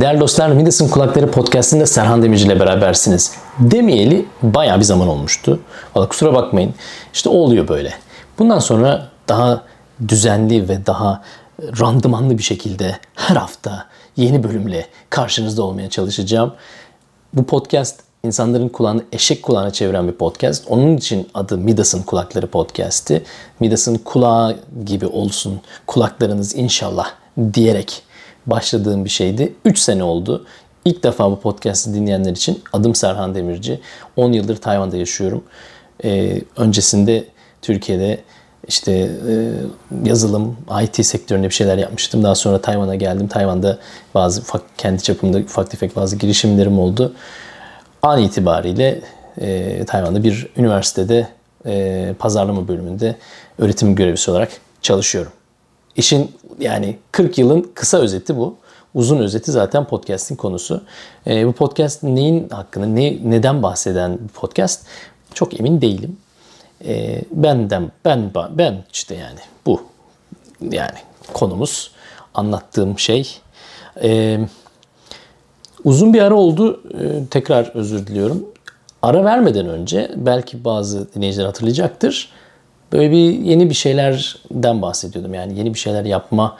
Değerli 0.00 0.20
dostlar, 0.20 0.48
Midas'ın 0.48 0.88
Kulakları 0.88 1.30
Podcast'inde 1.30 1.86
Serhan 1.86 2.22
Demirci 2.22 2.46
ile 2.46 2.60
berabersiniz. 2.60 3.32
Demeyeli 3.58 4.26
baya 4.42 4.78
bir 4.78 4.84
zaman 4.84 5.08
olmuştu. 5.08 5.60
Valla 5.94 6.08
kusura 6.08 6.34
bakmayın. 6.34 6.74
İşte 7.12 7.28
oluyor 7.28 7.68
böyle. 7.68 7.92
Bundan 8.38 8.58
sonra 8.58 9.08
daha 9.28 9.62
düzenli 10.08 10.68
ve 10.68 10.86
daha 10.86 11.22
randımanlı 11.80 12.38
bir 12.38 12.42
şekilde 12.42 12.98
her 13.14 13.36
hafta 13.36 13.86
yeni 14.16 14.44
bölümle 14.44 14.86
karşınızda 15.10 15.62
olmaya 15.62 15.90
çalışacağım. 15.90 16.54
Bu 17.34 17.44
podcast 17.44 18.00
insanların 18.24 18.68
kulağını 18.68 19.02
eşek 19.12 19.42
kulağına 19.42 19.70
çeviren 19.70 20.08
bir 20.08 20.12
podcast. 20.12 20.64
Onun 20.68 20.96
için 20.96 21.28
adı 21.34 21.58
Midas'ın 21.58 22.02
Kulakları 22.02 22.46
Podcast'i. 22.46 23.22
Midas'ın 23.60 23.98
kulağı 23.98 24.56
gibi 24.84 25.06
olsun 25.06 25.60
kulaklarınız 25.86 26.56
inşallah 26.56 27.10
diyerek 27.54 28.07
başladığım 28.50 29.04
bir 29.04 29.10
şeydi. 29.10 29.52
3 29.64 29.78
sene 29.78 30.02
oldu. 30.02 30.46
İlk 30.84 31.02
defa 31.02 31.30
bu 31.30 31.40
podcast'i 31.40 31.94
dinleyenler 31.94 32.32
için 32.32 32.62
adım 32.72 32.94
Serhan 32.94 33.34
Demirci. 33.34 33.80
10 34.16 34.32
yıldır 34.32 34.56
Tayvan'da 34.56 34.96
yaşıyorum. 34.96 35.44
Ee, 36.04 36.40
öncesinde 36.56 37.24
Türkiye'de 37.62 38.18
işte 38.68 38.92
e, 38.92 39.52
yazılım, 40.04 40.56
IT 40.82 41.06
sektöründe 41.06 41.48
bir 41.48 41.54
şeyler 41.54 41.78
yapmıştım. 41.78 42.22
Daha 42.22 42.34
sonra 42.34 42.60
Tayvan'a 42.60 42.94
geldim. 42.94 43.28
Tayvan'da 43.28 43.78
bazı 44.14 44.40
ufak, 44.40 44.62
kendi 44.78 45.02
çapımda 45.02 45.38
ufak 45.38 45.70
tefek 45.70 45.96
bazı 45.96 46.16
girişimlerim 46.16 46.78
oldu. 46.78 47.14
An 48.02 48.22
itibariyle 48.22 49.00
e, 49.40 49.84
Tayvan'da 49.84 50.24
bir 50.24 50.48
üniversitede 50.56 51.28
e, 51.66 52.14
pazarlama 52.18 52.68
bölümünde 52.68 53.16
öğretim 53.58 53.94
görevlisi 53.94 54.30
olarak 54.30 54.50
çalışıyorum. 54.82 55.32
İşin 55.98 56.32
yani 56.58 56.98
40 57.12 57.38
yılın 57.38 57.70
kısa 57.74 57.98
özeti 57.98 58.36
bu. 58.36 58.56
Uzun 58.94 59.18
özeti 59.18 59.52
zaten 59.52 59.84
podcast'in 59.84 60.36
konusu. 60.36 60.82
E, 61.26 61.46
bu 61.46 61.52
podcast 61.52 62.02
neyin 62.02 62.48
hakkında, 62.48 62.86
ne, 62.86 63.18
neden 63.24 63.62
bahseden 63.62 64.18
bir 64.18 64.28
podcast? 64.28 64.86
Çok 65.34 65.60
emin 65.60 65.80
değilim. 65.80 66.16
E, 66.84 67.22
benden, 67.30 67.92
ben, 68.04 68.30
ben 68.50 68.84
işte 68.92 69.14
yani 69.14 69.38
bu 69.66 69.82
yani 70.70 70.98
konumuz, 71.32 71.90
anlattığım 72.34 72.98
şey. 72.98 73.38
E, 74.02 74.40
uzun 75.84 76.14
bir 76.14 76.22
ara 76.22 76.34
oldu. 76.34 76.82
E, 77.00 77.26
tekrar 77.30 77.70
özür 77.74 78.06
diliyorum. 78.06 78.46
Ara 79.02 79.24
vermeden 79.24 79.68
önce 79.68 80.10
belki 80.16 80.64
bazı 80.64 81.14
dinleyiciler 81.14 81.46
hatırlayacaktır 81.46 82.32
böyle 82.92 83.10
bir 83.10 83.38
yeni 83.38 83.70
bir 83.70 83.74
şeylerden 83.74 84.82
bahsediyordum. 84.82 85.34
Yani 85.34 85.58
yeni 85.58 85.74
bir 85.74 85.78
şeyler 85.78 86.04
yapma 86.04 86.56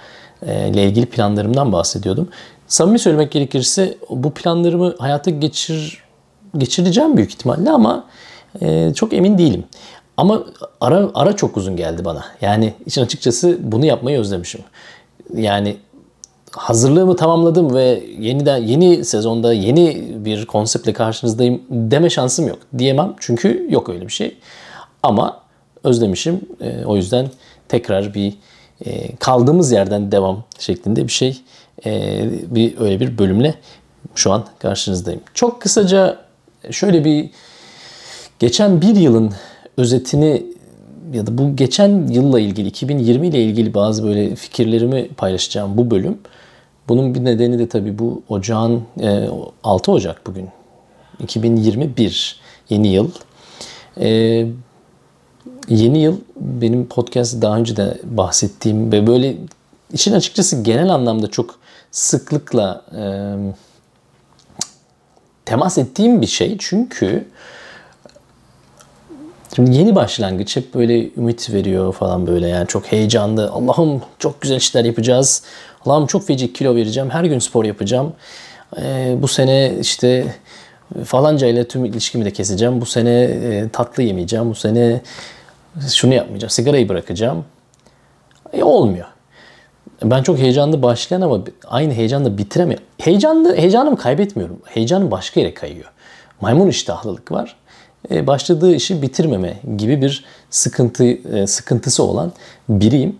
e, 0.47 0.69
ile 0.69 0.85
ilgili 0.85 1.07
planlarımdan 1.07 1.73
bahsediyordum. 1.73 2.29
Samimi 2.67 2.99
söylemek 2.99 3.33
gerekirse 3.33 3.99
bu 4.11 4.35
planlarımı 4.35 4.95
hayata 4.99 5.31
geçir 5.31 6.03
geçireceğim 6.59 7.17
büyük 7.17 7.31
ihtimalle 7.31 7.71
ama 7.71 8.05
e, 8.61 8.95
çok 8.95 9.13
emin 9.13 9.39
değilim. 9.39 9.65
Ama 10.17 10.43
ara 10.81 11.11
ara 11.15 11.37
çok 11.37 11.57
uzun 11.57 11.77
geldi 11.77 12.05
bana. 12.05 12.25
Yani 12.41 12.75
için 12.87 13.03
açıkçası 13.03 13.59
bunu 13.61 13.87
yapmayı 13.87 14.19
özlemişim. 14.19 14.61
Yani 15.35 15.77
hazırlığımı 16.53 17.17
tamamladım 17.17 17.75
ve 17.75 18.05
yeniden 18.19 18.57
yeni 18.57 19.05
sezonda 19.05 19.53
yeni 19.53 20.15
bir 20.25 20.47
konseptle 20.47 20.93
karşınızdayım 20.93 21.63
deme 21.71 22.11
şansım 22.11 22.49
yok. 22.49 22.59
Diyemem 22.79 23.15
çünkü 23.21 23.67
yok 23.71 23.89
öyle 23.89 24.07
bir 24.07 24.13
şey. 24.13 24.37
Ama 25.03 25.41
özlemişim. 25.85 26.41
E, 26.61 26.85
o 26.85 26.97
yüzden 26.97 27.29
tekrar 27.69 28.15
bir 28.15 28.35
e, 28.87 29.17
kaldığımız 29.17 29.73
yerden 29.73 30.13
devam 30.13 30.45
şeklinde 30.59 31.07
bir 31.07 31.13
şey. 31.13 31.41
E, 31.87 32.23
bir 32.51 32.81
öyle 32.81 33.01
bir 33.01 33.19
bölümle 33.19 33.55
şu 34.15 34.33
an 34.33 34.45
karşınızdayım. 34.59 35.21
Çok 35.35 35.63
kısaca 35.63 36.19
şöyle 36.71 37.05
bir 37.05 37.31
geçen 38.39 38.81
bir 38.81 38.97
yılın 38.97 39.33
özetini 39.77 40.47
ya 41.13 41.27
da 41.27 41.39
bu 41.39 41.57
geçen 41.57 42.07
yılla 42.07 42.41
ilgili 42.41 42.69
2020 42.69 43.29
ile 43.29 43.43
ilgili 43.43 43.75
bazı 43.75 44.05
böyle 44.05 44.35
fikirlerimi 44.37 45.09
paylaşacağım 45.09 45.77
bu 45.77 45.91
bölüm. 45.91 46.19
Bunun 46.89 47.15
bir 47.15 47.25
nedeni 47.25 47.59
de 47.59 47.69
tabii 47.69 47.99
bu 47.99 48.23
ocağın 48.29 48.83
6 49.65 49.93
Ocak 49.93 50.27
bugün 50.27 50.49
2021 51.23 52.41
yeni 52.69 52.89
yıl. 52.89 53.11
Yeni 55.69 55.99
yıl 55.99 56.17
benim 56.37 56.87
podcast 56.87 57.43
daha 57.43 57.57
önce 57.57 57.77
de 57.77 57.99
bahsettiğim 58.05 58.93
ve 58.93 59.07
böyle 59.07 59.37
için 59.93 60.13
açıkçası 60.13 60.63
genel 60.63 60.89
anlamda 60.91 61.31
çok 61.31 61.59
sıklıkla 61.91 62.85
e, 62.97 63.03
temas 65.45 65.79
ettiğim 65.79 66.21
bir 66.23 66.27
şey. 66.27 66.57
Çünkü 66.59 67.29
Şimdi 69.57 69.77
yeni 69.77 69.95
başlangıç 69.95 70.57
hep 70.57 70.75
böyle 70.75 71.13
ümit 71.13 71.53
veriyor 71.53 71.93
falan 71.93 72.27
böyle 72.27 72.49
yani 72.49 72.67
çok 72.67 72.87
heyecanlı. 72.87 73.51
Allah'ım 73.51 74.03
çok 74.19 74.41
güzel 74.41 74.57
işler 74.57 74.85
yapacağız. 74.85 75.43
Allah'ım 75.85 76.07
çok 76.07 76.27
feci 76.27 76.53
kilo 76.53 76.75
vereceğim. 76.75 77.11
Her 77.11 77.25
gün 77.25 77.39
spor 77.39 77.65
yapacağım. 77.65 78.13
Ee, 78.81 79.17
bu 79.23 79.29
sene 79.29 79.73
işte 79.81 80.35
falanca 81.05 81.47
ile 81.47 81.69
tüm 81.69 81.85
ilişkimi 81.85 82.25
de 82.25 82.31
keseceğim. 82.31 82.81
Bu 82.81 82.87
sene 82.87 83.23
e, 83.23 83.69
tatlı 83.73 84.03
yemeyeceğim. 84.03 84.51
Bu 84.51 84.55
sene 84.55 85.01
şunu 85.95 86.15
yapmayacağım, 86.15 86.51
sigarayı 86.51 86.89
bırakacağım. 86.89 87.45
E, 88.53 88.63
olmuyor. 88.63 89.07
Ben 90.03 90.23
çok 90.23 90.39
heyecanlı 90.39 90.83
başlayan 90.83 91.21
ama 91.21 91.41
aynı 91.67 91.93
heyecanla 91.93 92.39
bitiremiyorum. 92.39 92.87
Heyecanlı, 92.99 93.57
heyecanımı 93.57 93.97
kaybetmiyorum. 93.97 94.61
Heyecanım 94.65 95.11
başka 95.11 95.41
yere 95.41 95.55
kayıyor. 95.55 95.93
Maymun 96.41 96.69
iştahlılık 96.69 97.33
var. 97.33 97.57
E, 98.11 98.27
başladığı 98.27 98.75
işi 98.75 99.03
bitirmeme 99.03 99.57
gibi 99.77 100.03
bir 100.03 100.25
sıkıntı 100.51 101.05
e, 101.05 101.47
sıkıntısı 101.47 102.03
olan 102.03 102.33
biriyim. 102.69 103.19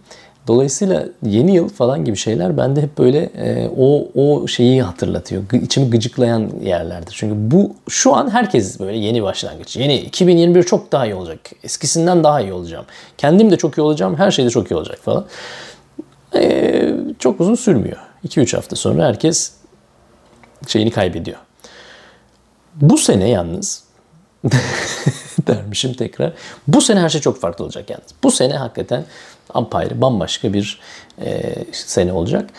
Dolayısıyla 0.49 1.05
yeni 1.23 1.55
yıl 1.55 1.69
falan 1.69 2.05
gibi 2.05 2.17
şeyler 2.17 2.57
bende 2.57 2.83
hep 2.83 2.99
böyle 2.99 3.19
e, 3.19 3.71
o 3.77 4.09
o 4.15 4.47
şeyi 4.47 4.83
hatırlatıyor. 4.83 5.43
İçimi 5.53 5.91
gıcıklayan 5.91 6.51
yerlerdir. 6.63 7.15
Çünkü 7.19 7.51
bu 7.51 7.73
şu 7.89 8.15
an 8.15 8.31
herkes 8.31 8.81
böyle 8.81 8.99
yeni 8.99 9.23
başlangıç. 9.23 9.77
Yeni 9.77 9.97
2021 9.97 10.63
çok 10.63 10.93
daha 10.93 11.07
iyi 11.07 11.15
olacak. 11.15 11.39
Eskisinden 11.63 12.25
daha 12.25 12.41
iyi 12.41 12.53
olacağım. 12.53 12.85
Kendim 13.19 13.51
de 13.51 13.57
çok 13.57 13.79
iyi 13.79 13.83
olacağım. 13.83 14.17
Her 14.17 14.31
şey 14.31 14.45
de 14.45 14.51
çok 14.51 14.71
iyi 14.71 14.75
olacak 14.75 14.99
falan. 15.03 15.27
E, 16.35 16.95
çok 17.19 17.41
uzun 17.41 17.55
sürmüyor. 17.55 17.99
2-3 18.27 18.57
hafta 18.57 18.77
sonra 18.77 19.05
herkes 19.05 19.53
şeyini 20.67 20.91
kaybediyor. 20.91 21.39
Bu 22.75 22.99
sene 22.99 23.29
yalnız 23.29 23.85
dermişim 25.47 25.95
tekrar. 25.95 26.33
Bu 26.69 26.81
sene 26.81 27.01
her 27.01 27.09
şey 27.09 27.21
çok 27.21 27.41
farklı 27.41 27.65
olacak 27.65 27.91
yalnız. 27.91 28.07
Bu 28.23 28.31
sene 28.31 28.55
hakikaten 28.55 29.05
apayrı, 29.55 30.01
bambaşka 30.01 30.53
bir 30.53 30.81
e, 31.21 31.55
sene 31.73 32.13
olacak. 32.13 32.51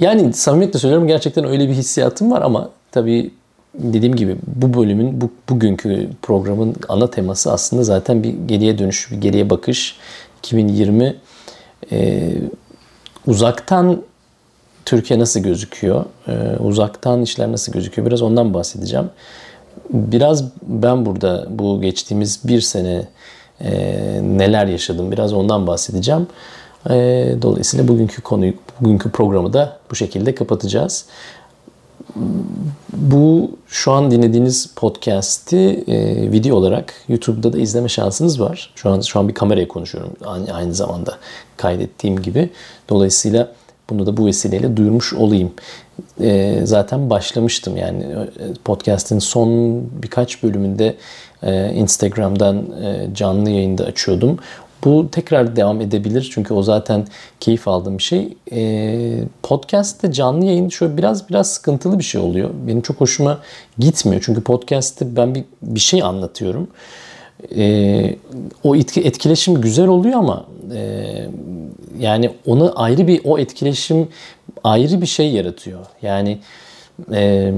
Yani 0.00 0.32
samimiyetle 0.32 0.78
söylüyorum 0.78 1.08
gerçekten 1.08 1.44
öyle 1.44 1.68
bir 1.68 1.74
hissiyatım 1.74 2.30
var 2.30 2.42
ama 2.42 2.70
tabii 2.92 3.30
dediğim 3.74 4.16
gibi 4.16 4.36
bu 4.46 4.74
bölümün, 4.74 5.20
bu, 5.20 5.30
bugünkü 5.48 6.08
programın 6.22 6.76
ana 6.88 7.10
teması 7.10 7.52
aslında 7.52 7.84
zaten 7.84 8.22
bir 8.22 8.34
geriye 8.46 8.78
dönüş, 8.78 9.10
bir 9.10 9.16
geriye 9.16 9.50
bakış. 9.50 9.96
2020 10.38 11.16
e, 11.92 12.32
uzaktan 13.26 14.02
Türkiye 14.84 15.18
nasıl 15.18 15.40
gözüküyor? 15.40 16.04
E, 16.28 16.56
uzaktan 16.56 17.22
işler 17.22 17.52
nasıl 17.52 17.72
gözüküyor? 17.72 18.06
Biraz 18.06 18.22
ondan 18.22 18.54
bahsedeceğim. 18.54 19.10
Biraz 19.90 20.44
ben 20.62 21.06
burada 21.06 21.46
bu 21.50 21.80
geçtiğimiz 21.82 22.40
bir 22.44 22.60
sene 22.60 23.08
e, 23.60 23.70
neler 24.22 24.66
yaşadım 24.66 25.12
biraz 25.12 25.32
ondan 25.32 25.66
bahsedeceğim. 25.66 26.26
E, 26.90 26.94
dolayısıyla 27.42 27.88
bugünkü 27.88 28.22
konuyu, 28.22 28.54
bugünkü 28.80 29.10
programı 29.10 29.52
da 29.52 29.78
bu 29.90 29.94
şekilde 29.94 30.34
kapatacağız. 30.34 31.04
Bu 32.92 33.50
şu 33.66 33.92
an 33.92 34.10
dinlediğiniz 34.10 34.70
podcast'i 34.76 35.84
e, 35.88 36.32
video 36.32 36.56
olarak 36.56 36.94
YouTube'da 37.08 37.52
da 37.52 37.58
izleme 37.58 37.88
şansınız 37.88 38.40
var. 38.40 38.72
Şu 38.74 38.90
an 38.90 39.00
şu 39.00 39.20
an 39.20 39.28
bir 39.28 39.34
kameraya 39.34 39.68
konuşuyorum 39.68 40.12
aynı, 40.52 40.74
zamanda 40.74 41.16
kaydettiğim 41.56 42.22
gibi. 42.22 42.50
Dolayısıyla 42.88 43.52
bunu 43.90 44.06
da 44.06 44.16
bu 44.16 44.26
vesileyle 44.26 44.76
duyurmuş 44.76 45.14
olayım. 45.14 45.52
E, 46.20 46.60
zaten 46.64 47.10
başlamıştım 47.10 47.76
yani 47.76 48.04
podcast'in 48.64 49.18
son 49.18 49.82
birkaç 50.02 50.42
bölümünde 50.42 50.96
e, 51.42 51.72
Instagram'dan 51.72 52.56
e, 52.82 53.14
canlı 53.14 53.50
yayında 53.50 53.84
açıyordum. 53.84 54.38
Bu 54.84 55.08
tekrar 55.12 55.56
devam 55.56 55.80
edebilir 55.80 56.28
çünkü 56.32 56.54
o 56.54 56.62
zaten 56.62 57.06
keyif 57.40 57.68
aldığım 57.68 57.98
bir 57.98 58.02
şey. 58.02 58.36
E, 58.52 59.18
podcast'te 59.42 60.12
canlı 60.12 60.44
yayın 60.44 60.68
şöyle 60.68 60.96
biraz 60.96 61.28
biraz 61.28 61.50
sıkıntılı 61.50 61.98
bir 61.98 62.04
şey 62.04 62.20
oluyor. 62.20 62.50
Benim 62.66 62.80
çok 62.80 63.00
hoşuma 63.00 63.38
gitmiyor 63.78 64.22
çünkü 64.26 64.42
podcast'te 64.42 65.16
ben 65.16 65.34
bir, 65.34 65.44
bir 65.62 65.80
şey 65.80 66.02
anlatıyorum. 66.02 66.68
E, 67.56 68.16
o 68.64 68.76
etki, 68.76 69.00
etkileşim 69.00 69.60
güzel 69.60 69.86
oluyor 69.86 70.18
ama 70.18 70.46
e, 70.74 71.04
yani 71.98 72.30
onu 72.46 72.72
ayrı 72.76 73.06
bir 73.06 73.20
o 73.24 73.38
etkileşim 73.38 74.08
ayrı 74.64 75.00
bir 75.00 75.06
şey 75.06 75.30
yaratıyor. 75.30 75.80
Yani 76.02 76.38
e, 77.12 77.52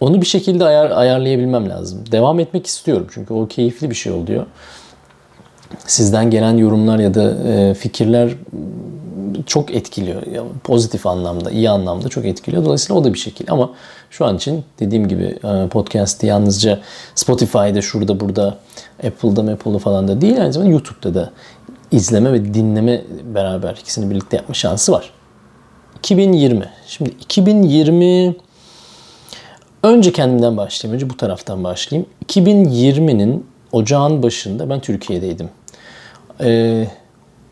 onu 0.00 0.20
bir 0.20 0.26
şekilde 0.26 0.64
ayar, 0.64 0.90
ayarlayabilmem 0.90 1.68
lazım. 1.68 2.04
Devam 2.12 2.40
etmek 2.40 2.66
istiyorum 2.66 3.06
çünkü 3.10 3.34
o 3.34 3.48
keyifli 3.48 3.90
bir 3.90 3.94
şey 3.94 4.12
oluyor. 4.12 4.46
Sizden 5.86 6.30
gelen 6.30 6.56
yorumlar 6.56 6.98
ya 6.98 7.14
da 7.14 7.48
e, 7.48 7.74
fikirler 7.74 8.30
çok 9.46 9.74
etkiliyor. 9.74 10.22
Pozitif 10.64 11.06
anlamda, 11.06 11.50
iyi 11.50 11.70
anlamda 11.70 12.08
çok 12.08 12.24
etkiliyor. 12.24 12.64
Dolayısıyla 12.64 13.00
o 13.00 13.04
da 13.04 13.14
bir 13.14 13.18
şekil. 13.18 13.46
Ama 13.50 13.70
şu 14.10 14.26
an 14.26 14.36
için 14.36 14.64
dediğim 14.80 15.08
gibi 15.08 15.24
e, 15.24 15.68
podcast'i 15.68 16.26
yalnızca 16.26 16.80
Spotify'da, 17.14 17.82
şurada, 17.82 18.20
burada, 18.20 18.58
Apple'da, 19.06 19.52
Apple'da 19.52 19.78
falan 19.78 20.08
da 20.08 20.20
değil. 20.20 20.40
Aynı 20.40 20.52
zamanda 20.52 20.72
YouTube'da 20.72 21.14
da 21.14 21.30
izleme 21.90 22.32
ve 22.32 22.54
dinleme 22.54 23.02
beraber 23.34 23.76
ikisini 23.80 24.10
birlikte 24.10 24.36
yapma 24.36 24.54
şansı 24.54 24.92
var. 24.92 25.10
2020. 25.98 26.70
Şimdi 26.86 27.10
2020 27.10 28.36
önce 29.82 30.12
kendimden 30.12 30.56
başlayayım. 30.56 30.94
Önce 30.94 31.10
bu 31.10 31.16
taraftan 31.16 31.64
başlayayım. 31.64 32.08
2020'nin 32.26 33.46
ocağın 33.72 34.22
başında 34.22 34.70
ben 34.70 34.80
Türkiye'deydim. 34.80 35.48
Ee, 36.40 36.86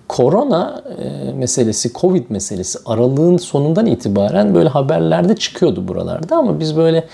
korona 0.08 0.82
e, 0.98 1.32
meselesi, 1.32 1.92
Covid 1.92 2.24
meselesi 2.30 2.78
aralığın 2.86 3.36
sonundan 3.36 3.86
itibaren 3.86 4.54
böyle 4.54 4.68
haberlerde 4.68 5.36
çıkıyordu 5.36 5.88
buralarda 5.88 6.36
ama 6.36 6.60
biz 6.60 6.76
böyle 6.76 7.08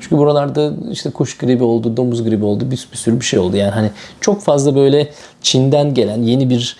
çünkü 0.00 0.18
buralarda 0.18 0.72
işte 0.90 1.10
kuş 1.10 1.36
gribi 1.36 1.64
oldu, 1.64 1.96
domuz 1.96 2.24
gribi 2.24 2.44
oldu, 2.44 2.64
bir, 2.64 2.88
bir 2.92 2.96
sürü 2.96 3.20
bir 3.20 3.24
şey 3.24 3.38
oldu. 3.38 3.56
Yani 3.56 3.70
hani 3.70 3.90
çok 4.20 4.40
fazla 4.40 4.74
böyle 4.74 5.08
Çin'den 5.42 5.94
gelen 5.94 6.22
yeni 6.22 6.50
bir 6.50 6.76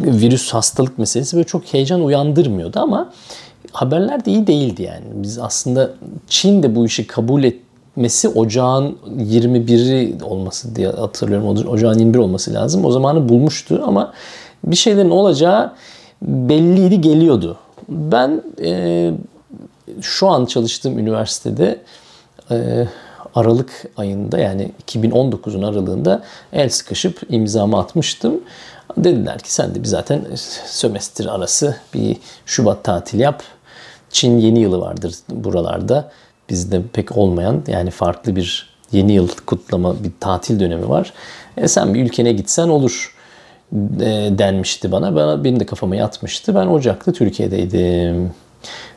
virüs 0.00 0.54
hastalık 0.54 0.98
meselesi 0.98 1.36
böyle 1.36 1.46
çok 1.46 1.64
heyecan 1.64 2.04
uyandırmıyordu 2.04 2.80
ama 2.80 3.12
haberler 3.72 4.24
de 4.24 4.30
iyi 4.30 4.46
değildi 4.46 4.82
yani. 4.82 5.04
Biz 5.14 5.38
aslında 5.38 5.90
Çin 6.28 6.62
de 6.62 6.74
bu 6.74 6.86
işi 6.86 7.06
kabul 7.06 7.44
et 7.44 7.56
etmesi 8.00 8.28
ocağın 8.28 8.98
21'i 9.18 10.24
olması 10.24 10.76
diye 10.76 10.88
hatırlıyorum. 10.88 11.68
Ocağın 11.68 11.98
21 11.98 12.18
olması 12.18 12.54
lazım. 12.54 12.84
O 12.84 12.92
zamanı 12.92 13.28
bulmuştu 13.28 13.82
ama 13.86 14.12
bir 14.64 14.76
şeylerin 14.76 15.10
olacağı 15.10 15.72
belliydi, 16.22 17.00
geliyordu. 17.00 17.56
Ben 17.88 18.42
e, 18.62 19.10
şu 20.00 20.28
an 20.28 20.44
çalıştığım 20.44 20.98
üniversitede 20.98 21.80
e, 22.50 22.86
Aralık 23.34 23.84
ayında 23.96 24.38
yani 24.38 24.70
2019'un 24.86 25.62
aralığında 25.62 26.22
el 26.52 26.68
sıkışıp 26.68 27.20
imzamı 27.28 27.78
atmıştım. 27.78 28.40
Dediler 28.96 29.38
ki 29.38 29.54
sen 29.54 29.74
de 29.74 29.82
bir 29.82 29.88
zaten 29.88 30.24
sömestr 30.66 31.26
arası 31.26 31.76
bir 31.94 32.16
Şubat 32.46 32.84
tatil 32.84 33.20
yap. 33.20 33.42
Çin 34.10 34.38
yeni 34.38 34.60
yılı 34.60 34.80
vardır 34.80 35.14
buralarda 35.28 36.10
bizde 36.50 36.82
pek 36.92 37.16
olmayan 37.16 37.62
yani 37.68 37.90
farklı 37.90 38.36
bir 38.36 38.70
yeni 38.92 39.12
yıl 39.12 39.28
kutlama 39.46 40.04
bir 40.04 40.10
tatil 40.20 40.60
dönemi 40.60 40.88
var. 40.88 41.12
E 41.56 41.68
sen 41.68 41.94
bir 41.94 42.04
ülkene 42.04 42.32
gitsen 42.32 42.68
olur 42.68 43.14
e, 44.00 44.30
denmişti 44.38 44.92
bana. 44.92 45.14
bana. 45.14 45.44
Benim 45.44 45.60
de 45.60 45.66
kafama 45.66 45.96
yatmıştı. 45.96 46.54
Ben 46.54 46.66
Ocak'ta 46.66 47.12
Türkiye'deydim. 47.12 48.30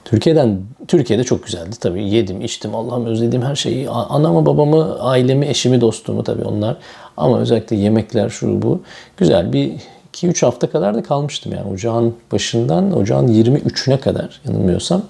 Türkiye'den 0.05 0.61
Türkiye'de 0.87 1.23
çok 1.23 1.45
güzeldi 1.45 1.75
tabii. 1.79 2.09
Yedim, 2.09 2.41
içtim, 2.41 2.75
Allah'ım 2.75 3.05
özlediğim 3.05 3.45
her 3.45 3.55
şeyi. 3.55 3.89
Anamı, 3.89 4.45
babamı, 4.45 4.99
ailemi, 4.99 5.45
eşimi, 5.45 5.81
dostumu 5.81 6.23
tabii 6.23 6.43
onlar. 6.43 6.77
Ama 7.17 7.39
özellikle 7.39 7.75
yemekler 7.75 8.29
şu 8.29 8.61
bu. 8.61 8.81
Güzel 9.17 9.53
bir 9.53 9.71
2-3 10.13 10.45
hafta 10.45 10.69
kadar 10.69 10.95
da 10.95 11.03
kalmıştım 11.03 11.53
yani 11.53 11.73
ocağın 11.73 12.15
başından 12.31 12.97
ocağın 12.97 13.27
23'üne 13.27 13.99
kadar 13.99 14.41
yanılmıyorsam. 14.47 15.01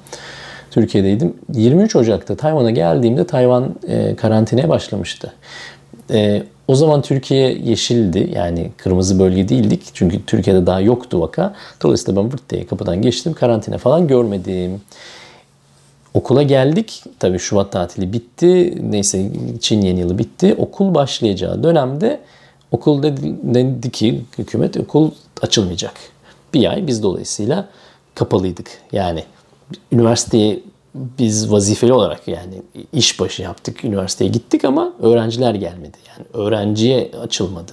Türkiye'deydim. 0.74 1.34
23 1.54 1.96
Ocak'ta 1.96 2.36
Tayvan'a 2.36 2.72
geldiğimde 2.72 3.28
Tayvan 3.28 3.76
e, 3.88 4.16
karantinaya 4.16 4.70
başlamıştı. 4.70 5.34
E, 6.12 6.44
o 6.68 6.76
zaman 6.76 7.02
Türkiye 7.02 7.54
yeşildi 7.54 8.32
yani 8.36 8.72
kırmızı 8.78 9.20
bölge 9.20 9.50
değildik. 9.50 9.82
Çünkü 9.94 10.26
Türkiye'de 10.26 10.66
daha 10.66 10.80
yoktu 10.80 11.22
vaka. 11.22 11.56
Dolayısıyla 11.84 12.24
ben 12.24 12.34
vırt 12.34 12.50
diye 12.50 12.66
kapıdan 12.68 13.02
geçtim. 13.02 13.34
Karantina 13.34 13.78
falan 13.78 14.08
görmedim. 14.08 14.82
Okula 16.14 16.44
geldik. 16.44 17.04
Tabii 17.20 17.40
Şubat 17.40 17.72
tatili 17.72 18.14
bitti. 18.14 18.78
Neyse 18.92 19.30
Çin 19.60 19.82
yeni 19.82 20.00
yılı 20.00 20.18
bitti. 20.18 20.56
Okul 20.58 20.96
başlayacağı 20.96 21.64
dönemde 21.64 22.20
okul 22.72 23.04
dedi, 23.04 23.36
dedi 23.44 23.90
ki 23.90 24.22
hükümet 24.38 24.78
okul 24.78 25.12
açılmayacak. 25.42 25.94
Bir 26.54 26.72
ay 26.72 26.88
biz 26.88 27.04
dolayısıyla 27.04 27.68
kapalıydık. 28.16 28.68
Yani 28.92 29.24
üniversiteye 29.92 30.60
biz 30.96 31.52
vazifeli 31.52 31.94
olarak 31.94 32.28
yani 32.28 32.62
iş 32.94 33.20
başı 33.20 33.42
yaptık, 33.42 33.84
üniversiteye 33.86 34.32
gittik 34.32 34.66
ama 34.66 34.94
öğrenciler 35.00 35.56
gelmedi. 35.56 35.98
Yani 36.08 36.46
öğrenciye 36.46 37.12
açılmadı. 37.24 37.72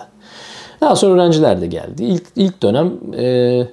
Daha 0.80 0.96
sonra 0.96 1.12
öğrenciler 1.12 1.60
de 1.60 1.66
geldi. 1.66 2.04
İlk, 2.04 2.26
ilk 2.36 2.62
dönem 2.62 2.92
e, 3.18 3.66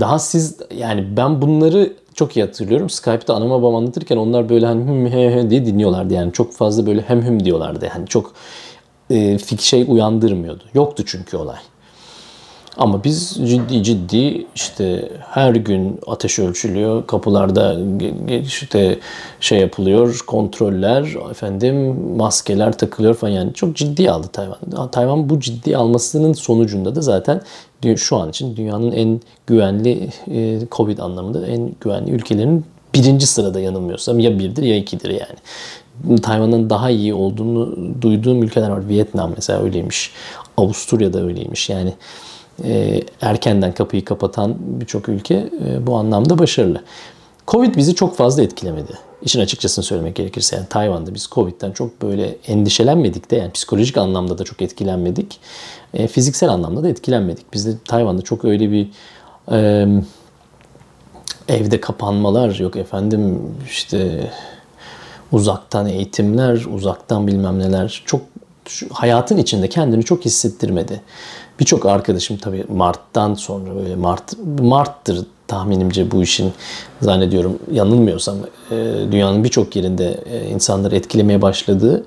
daha 0.00 0.18
siz 0.18 0.56
yani 0.76 1.16
ben 1.16 1.42
bunları 1.42 1.92
çok 2.14 2.36
iyi 2.36 2.44
hatırlıyorum. 2.44 2.90
Skype'da 2.90 3.34
anama 3.34 3.62
babam 3.62 3.74
anlatırken 3.74 4.16
onlar 4.16 4.48
böyle 4.48 4.66
hani 4.66 4.84
hüm 4.84 5.06
he 5.06 5.34
he 5.34 5.50
diye 5.50 5.66
dinliyorlardı. 5.66 6.14
Yani 6.14 6.32
çok 6.32 6.52
fazla 6.52 6.86
böyle 6.86 7.00
hem 7.00 7.22
hüm 7.22 7.44
diyorlardı. 7.44 7.88
Yani 7.94 8.06
çok 8.06 8.32
e, 9.10 9.38
şey 9.38 9.84
uyandırmıyordu. 9.88 10.64
Yoktu 10.74 11.02
çünkü 11.06 11.36
olay. 11.36 11.58
Ama 12.78 13.04
biz 13.04 13.38
ciddi 13.44 13.82
ciddi 13.82 14.46
işte 14.54 15.08
her 15.20 15.54
gün 15.54 16.00
ateş 16.06 16.38
ölçülüyor, 16.38 17.06
kapılarda 17.06 17.76
işte 18.42 18.98
şey 19.40 19.58
yapılıyor, 19.58 20.20
kontroller, 20.26 21.30
efendim 21.30 21.96
maskeler 22.16 22.78
takılıyor 22.78 23.14
falan 23.14 23.32
yani 23.32 23.54
çok 23.54 23.76
ciddi 23.76 24.10
aldı 24.10 24.28
Tayvan. 24.32 24.90
Tayvan 24.92 25.30
bu 25.30 25.40
ciddi 25.40 25.76
almasının 25.76 26.32
sonucunda 26.32 26.94
da 26.94 27.00
zaten 27.00 27.40
şu 27.96 28.16
an 28.16 28.28
için 28.28 28.56
dünyanın 28.56 28.92
en 28.92 29.20
güvenli 29.46 30.08
e, 30.30 30.60
Covid 30.72 30.98
anlamında 30.98 31.46
en 31.46 31.70
güvenli 31.80 32.10
ülkelerin 32.10 32.64
birinci 32.94 33.26
sırada 33.26 33.60
yanılmıyorsam 33.60 34.18
ya 34.18 34.38
birdir 34.38 34.62
ya 34.62 34.76
ikidir 34.76 35.10
yani. 35.10 35.38
Tayvan'ın 36.20 36.70
daha 36.70 36.90
iyi 36.90 37.14
olduğunu 37.14 37.76
duyduğum 38.02 38.42
ülkeler 38.42 38.70
var. 38.70 38.88
Vietnam 38.88 39.32
mesela 39.36 39.62
öyleymiş. 39.62 40.10
Avusturya'da 40.56 41.22
öyleymiş. 41.22 41.70
Yani 41.70 41.92
e, 42.64 43.02
erkenden 43.20 43.74
kapıyı 43.74 44.04
kapatan 44.04 44.56
birçok 44.58 45.08
ülke 45.08 45.34
e, 45.34 45.86
bu 45.86 45.96
anlamda 45.96 46.38
başarılı. 46.38 46.82
Covid 47.48 47.76
bizi 47.76 47.94
çok 47.94 48.16
fazla 48.16 48.42
etkilemedi. 48.42 48.92
İşin 49.22 49.40
açıkçasını 49.40 49.84
söylemek 49.84 50.14
gerekirse 50.16 50.56
yani 50.56 50.66
Tayvan'da 50.68 51.14
biz 51.14 51.28
Covid'den 51.32 51.72
çok 51.72 52.02
böyle 52.02 52.36
endişelenmedik 52.46 53.30
de 53.30 53.36
yani 53.36 53.52
psikolojik 53.52 53.96
anlamda 53.96 54.38
da 54.38 54.44
çok 54.44 54.62
etkilenmedik. 54.62 55.40
E, 55.94 56.06
fiziksel 56.06 56.48
anlamda 56.48 56.82
da 56.82 56.88
etkilenmedik. 56.88 57.52
Biz 57.52 57.66
de 57.66 57.72
Tayvan'da 57.84 58.22
çok 58.22 58.44
öyle 58.44 58.70
bir 58.70 58.88
e, 59.52 59.86
evde 61.48 61.80
kapanmalar 61.80 62.54
yok 62.54 62.76
efendim 62.76 63.40
işte 63.66 64.30
uzaktan 65.32 65.86
eğitimler, 65.86 66.64
uzaktan 66.74 67.26
bilmem 67.26 67.58
neler 67.58 68.02
çok 68.06 68.20
hayatın 68.92 69.38
içinde 69.38 69.68
kendini 69.68 70.04
çok 70.04 70.24
hissettirmedi. 70.24 71.00
Birçok 71.60 71.86
arkadaşım 71.86 72.36
tabii 72.36 72.64
Mart'tan 72.68 73.34
sonra 73.34 73.74
böyle 73.74 73.96
Mart 73.96 74.32
Mart'tır 74.60 75.26
tahminimce 75.46 76.10
bu 76.10 76.22
işin 76.22 76.52
zannediyorum 77.00 77.58
yanılmıyorsam 77.72 78.36
e, 78.70 78.74
dünyanın 79.12 79.44
birçok 79.44 79.76
yerinde 79.76 80.20
e, 80.32 80.48
insanları 80.48 80.96
etkilemeye 80.96 81.42
başladığı 81.42 82.04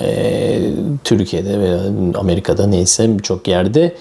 e, 0.00 0.70
Türkiye'de 1.04 1.58
veya 1.58 1.80
Amerika'da 2.14 2.66
neyse 2.66 3.18
birçok 3.18 3.48
yerde 3.48 3.94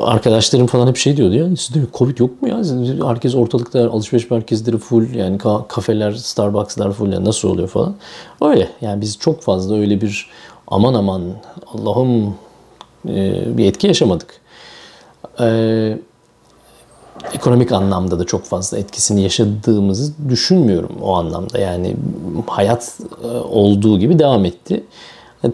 arkadaşlarım 0.00 0.66
falan 0.66 0.86
hep 0.88 0.96
şey 0.96 1.16
diyordu 1.16 1.34
ya 1.34 1.56
sizde 1.56 1.80
Covid 1.94 2.18
yok 2.18 2.42
mu 2.42 2.48
ya? 2.48 2.62
Herkes 3.08 3.34
ortalıkta 3.34 3.90
alışveriş 3.90 4.30
merkezleri 4.30 4.78
full 4.78 5.14
yani 5.14 5.38
kafeler, 5.68 6.12
Starbucks'lar 6.12 6.92
full 6.92 7.12
yani 7.12 7.24
nasıl 7.24 7.48
oluyor 7.48 7.68
falan. 7.68 7.94
Öyle 8.40 8.68
yani 8.80 9.00
biz 9.00 9.18
çok 9.18 9.42
fazla 9.42 9.76
öyle 9.76 10.00
bir 10.00 10.30
aman 10.66 10.94
aman 10.94 11.22
Allah'ım 11.66 12.34
bir 13.58 13.64
etki 13.64 13.86
yaşamadık. 13.86 14.40
E, 15.40 15.98
ekonomik 17.34 17.72
anlamda 17.72 18.18
da 18.18 18.24
çok 18.24 18.44
fazla 18.44 18.78
etkisini 18.78 19.22
yaşadığımızı 19.22 20.12
düşünmüyorum 20.28 20.96
o 21.02 21.14
anlamda. 21.14 21.58
Yani 21.58 21.96
hayat 22.46 22.98
e, 23.24 23.26
olduğu 23.26 23.98
gibi 23.98 24.18
devam 24.18 24.44
etti. 24.44 24.84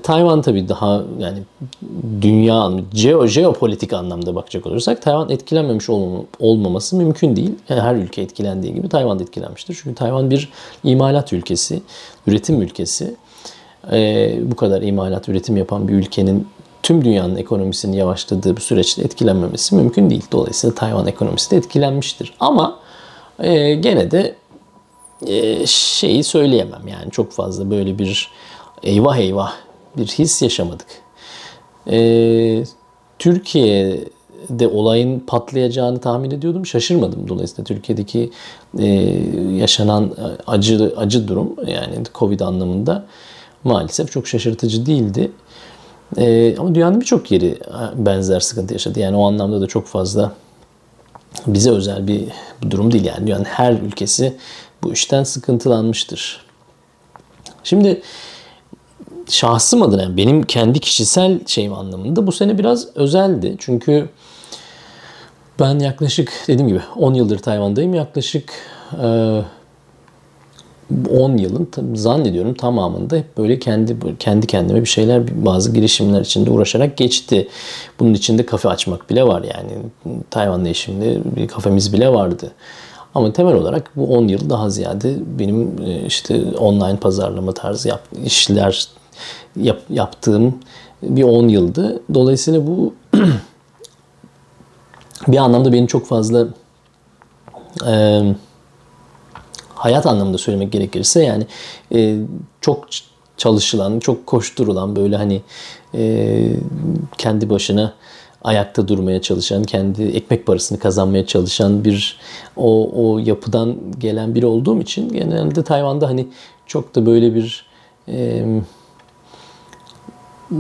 Tayvan 0.03 0.43
tabii 0.43 0.69
daha 0.69 1.03
yani 1.19 1.39
dünya 2.21 2.71
geo, 2.95 3.27
jeopolitik 3.27 3.93
anlamda 3.93 4.35
bakacak 4.35 4.67
olursak 4.67 5.03
Tayvan 5.03 5.31
etkilenmemiş 5.31 5.91
olmaması 6.39 6.97
mümkün 6.97 7.37
değil. 7.37 7.55
Yani 7.69 7.81
her 7.81 7.95
ülke 7.95 8.23
etkilendiği 8.23 8.75
gibi 8.75 8.89
Tayvan 8.89 9.19
da 9.19 9.23
etkilenmiştir. 9.23 9.79
Çünkü 9.83 9.97
Tayvan 9.97 10.31
bir 10.31 10.49
imalat 10.85 11.33
ülkesi, 11.33 11.83
üretim 12.27 12.63
ülkesi. 12.63 13.15
Ee, 13.93 14.39
bu 14.43 14.57
kadar 14.57 14.83
imalat, 14.83 15.29
üretim 15.29 15.57
yapan 15.57 15.89
bir 15.89 15.93
ülkenin 15.93 16.49
tüm 16.85 17.05
dünyanın 17.05 17.37
ekonomisinin 17.37 17.97
yavaşladığı 17.97 18.57
bir 18.57 18.61
süreçte 18.61 19.03
etkilenmemesi 19.03 19.75
mümkün 19.75 20.11
değil. 20.11 20.25
Dolayısıyla 20.33 20.75
Tayvan 20.75 21.07
ekonomisi 21.07 21.51
de 21.51 21.57
etkilenmiştir. 21.57 22.35
Ama 22.41 22.79
e, 23.39 23.75
gene 23.75 24.11
de 24.11 24.35
e, 25.27 25.67
şeyi 25.67 26.25
söyleyemem 26.25 26.89
yani 26.89 27.11
çok 27.11 27.33
fazla 27.33 27.71
böyle 27.71 27.99
bir 27.99 28.31
eyvah 28.83 29.17
eyvah 29.17 29.53
bir 29.97 30.07
his 30.07 30.43
yaşamadık. 30.43 30.87
E, 31.91 32.65
Türkiye'de 33.19 34.69
olayın 34.69 35.21
patlayacağını 35.21 36.01
tahmin 36.01 36.31
ediyordum. 36.31 36.67
Şaşırmadım. 36.67 37.29
Dolayısıyla 37.29 37.65
Türkiye'deki 37.65 38.31
e, 38.79 38.87
yaşanan 39.57 40.15
acı 40.47 40.95
acı 40.97 41.29
durum 41.29 41.57
yani 41.67 41.95
Covid 42.15 42.41
anlamında 42.41 43.07
maalesef 43.65 44.13
çok 44.13 44.29
şaşırtıcı 44.29 44.87
değildi. 44.87 45.31
E, 46.17 46.57
ama 46.59 46.75
dünyanın 46.75 47.01
birçok 47.01 47.31
yeri 47.31 47.59
benzer 47.95 48.41
sıkıntı 48.41 48.73
yaşadı. 48.73 49.01
Yani 49.01 49.17
o 49.17 49.27
anlamda 49.27 49.61
da 49.61 49.67
çok 49.67 49.87
fazla 49.87 50.33
bize 51.47 51.71
özel 51.71 52.07
bir 52.07 52.25
durum 52.71 52.93
değil. 52.93 53.05
Yani 53.05 53.27
dünyanın 53.27 53.45
her 53.45 53.73
ülkesi 53.73 54.37
bu 54.83 54.93
işten 54.93 55.25
sıkıntılanmıştır. 55.25 56.45
Şimdi 57.65 58.03
şahsım 59.29 59.83
adına 59.83 60.03
yani 60.03 60.17
benim 60.17 60.43
kendi 60.43 60.81
kişisel 60.81 61.41
şeyim 61.47 61.75
anlamında 61.75 62.27
bu 62.27 62.33
sene 62.33 62.59
biraz 62.59 62.97
özeldi. 62.97 63.57
Çünkü 63.59 64.09
ben 65.61 65.79
yaklaşık 65.79 66.33
dediğim 66.49 66.69
gibi 66.69 66.81
10 66.97 67.15
yıldır 67.15 67.39
Tayvan'dayım. 67.39 67.95
Yaklaşık 67.95 68.53
10 71.11 71.37
yılın 71.37 71.69
zannediyorum 71.95 72.55
tamamında 72.55 73.17
hep 73.17 73.39
böyle 73.39 73.59
kendi 73.59 74.19
kendi 74.19 74.47
kendime 74.47 74.81
bir 74.81 74.87
şeyler 74.87 75.45
bazı 75.45 75.73
girişimler 75.73 76.21
içinde 76.21 76.51
uğraşarak 76.51 76.97
geçti. 76.97 77.49
Bunun 78.01 78.15
içinde 78.15 78.47
kafe 78.47 78.69
açmak 78.69 79.11
bile 79.11 79.25
var 79.25 79.43
yani. 79.43 79.73
Tayvan'da 80.31 80.69
işimde 80.69 81.19
bir 81.37 81.49
kafemiz 81.49 81.93
bile 81.93 82.09
vardı. 82.09 82.53
Ama 83.15 83.33
temel 83.33 83.55
olarak 83.55 83.91
bu 83.97 84.17
10 84.17 84.29
yıl 84.29 84.51
daha 84.51 84.71
ziyade 84.71 85.15
benim 85.39 85.83
e, 85.87 86.07
işte 86.07 86.43
online 86.59 86.97
pazarlama 86.97 87.53
tarzı 87.53 87.89
yap, 87.89 88.03
işler 88.25 88.89
yap, 89.57 89.81
yaptığım 89.91 90.59
bir 91.03 91.23
10 91.23 91.49
yıldı. 91.49 92.03
Dolayısıyla 92.15 92.67
bu 92.67 92.95
bir 95.29 95.37
anlamda 95.37 95.73
beni 95.73 95.89
çok 95.89 96.07
fazla 96.07 96.47
e, 97.87 98.23
hayat 99.75 100.07
anlamında 100.07 100.39
söylemek 100.39 100.73
gerekirse 100.73 101.25
yani 101.25 101.47
e, 101.95 102.19
çok 102.61 102.85
çalışılan, 103.37 104.01
çok 104.01 104.27
koşturulan 104.27 104.97
böyle 104.97 105.17
hani 105.17 105.43
e, 105.95 106.57
kendi 107.19 107.51
başına 107.51 107.95
ayakta 108.45 108.89
durmaya 108.89 109.23
çalışan, 109.23 109.65
kendi 109.65 110.03
ekmek 110.03 110.47
parasını 110.47 110.79
kazanmaya 110.79 111.27
çalışan 111.27 111.85
bir 111.85 112.19
o, 112.57 112.91
o 112.95 113.19
yapıdan 113.19 113.77
gelen 113.99 114.35
biri 114.35 114.47
olduğum 114.47 114.81
için 114.81 115.09
genelde 115.09 115.65
Tayvan'da 115.65 116.09
hani 116.09 116.27
çok 116.67 116.95
da 116.95 117.07
böyle 117.07 117.35
bir 117.35 117.67
e, 118.09 118.45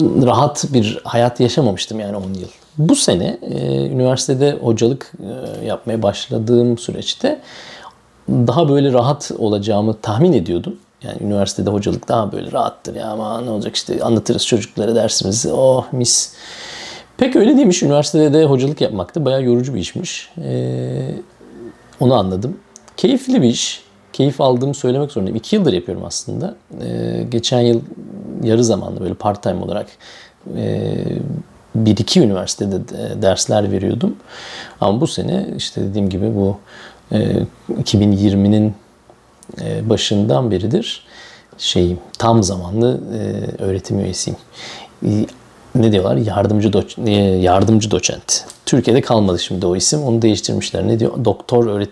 rahat 0.00 0.66
bir 0.72 1.00
hayat 1.04 1.40
yaşamamıştım 1.40 2.00
yani 2.00 2.16
10 2.16 2.22
yıl. 2.22 2.48
Bu 2.78 2.96
sene 2.96 3.38
e, 3.42 3.86
üniversitede 3.86 4.58
hocalık 4.62 5.12
e, 5.62 5.66
yapmaya 5.66 6.02
başladığım 6.02 6.78
süreçte 6.78 7.40
daha 8.28 8.68
böyle 8.68 8.92
rahat 8.92 9.30
olacağımı 9.38 10.00
tahmin 10.00 10.32
ediyordum. 10.32 10.76
Yani 11.02 11.16
üniversitede 11.20 11.70
hocalık 11.70 12.08
daha 12.08 12.32
böyle 12.32 12.52
rahattır 12.52 12.94
ya 12.94 13.06
ama 13.06 13.40
ne 13.40 13.50
olacak 13.50 13.76
işte 13.76 14.02
anlatırız 14.02 14.46
çocuklara 14.46 14.94
dersimizi 14.94 15.52
oh 15.52 15.92
mis. 15.92 16.32
Pek 17.16 17.36
öyle 17.36 17.56
değilmiş. 17.56 17.82
Üniversitede 17.82 18.32
de 18.32 18.44
hocalık 18.44 18.80
yapmak 18.80 19.14
da 19.14 19.24
bayağı 19.24 19.42
yorucu 19.42 19.74
bir 19.74 19.80
işmiş. 19.80 20.30
Ee, 20.38 21.14
onu 22.00 22.14
anladım. 22.14 22.56
Keyifli 22.96 23.42
bir 23.42 23.48
iş. 23.48 23.84
Keyif 24.12 24.40
aldığımı 24.40 24.74
söylemek 24.74 25.12
zorundayım. 25.12 25.36
İki 25.36 25.56
yıldır 25.56 25.72
yapıyorum 25.72 26.04
aslında. 26.04 26.56
Ee, 26.82 27.26
geçen 27.30 27.60
yıl 27.60 27.80
yarı 28.42 28.64
zamanlı 28.64 29.00
böyle 29.00 29.14
part 29.14 29.42
time 29.42 29.62
olarak 29.62 29.86
e, 30.56 30.94
bir 31.74 31.96
iki 31.96 32.20
üniversitede 32.20 32.76
dersler 33.22 33.72
veriyordum. 33.72 34.16
Ama 34.80 35.00
bu 35.00 35.06
sene 35.06 35.46
işte 35.56 35.82
dediğim 35.82 36.08
gibi 36.08 36.34
bu 36.34 36.56
2020'nin 37.12 38.74
ee, 39.60 39.78
e, 39.78 39.90
başından 39.90 40.50
beridir 40.50 41.04
şeyim 41.58 41.98
tam 42.18 42.42
zamanlı 42.42 43.00
e, 43.14 43.62
öğretim 43.62 44.00
üyesiyim. 44.00 44.36
Ne 45.74 45.92
diyorlar? 45.92 46.16
Yardımcı 46.16 46.72
doç, 46.72 46.98
e, 47.06 47.10
yardımcı 47.20 47.90
doçent. 47.90 48.44
Türkiye'de 48.66 49.00
kalmadı 49.00 49.38
şimdi 49.38 49.66
o 49.66 49.76
isim. 49.76 50.02
Onu 50.02 50.22
değiştirmişler. 50.22 50.88
Ne 50.88 51.00
diyor? 51.00 51.24
Doktor 51.24 51.66
öğret? 51.66 51.90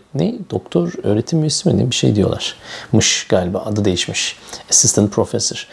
Doktor 0.51 0.93
öğretim 1.03 1.41
üyesi 1.41 1.69
mi 1.69 1.79
ne 1.79 1.91
bir 1.91 1.95
şey 1.95 2.17
diyorlar. 2.17 2.57
Mış 2.93 3.27
galiba 3.29 3.59
adı 3.59 3.85
değişmiş. 3.85 4.37
Assistant 4.71 5.13
Professor. 5.13 5.69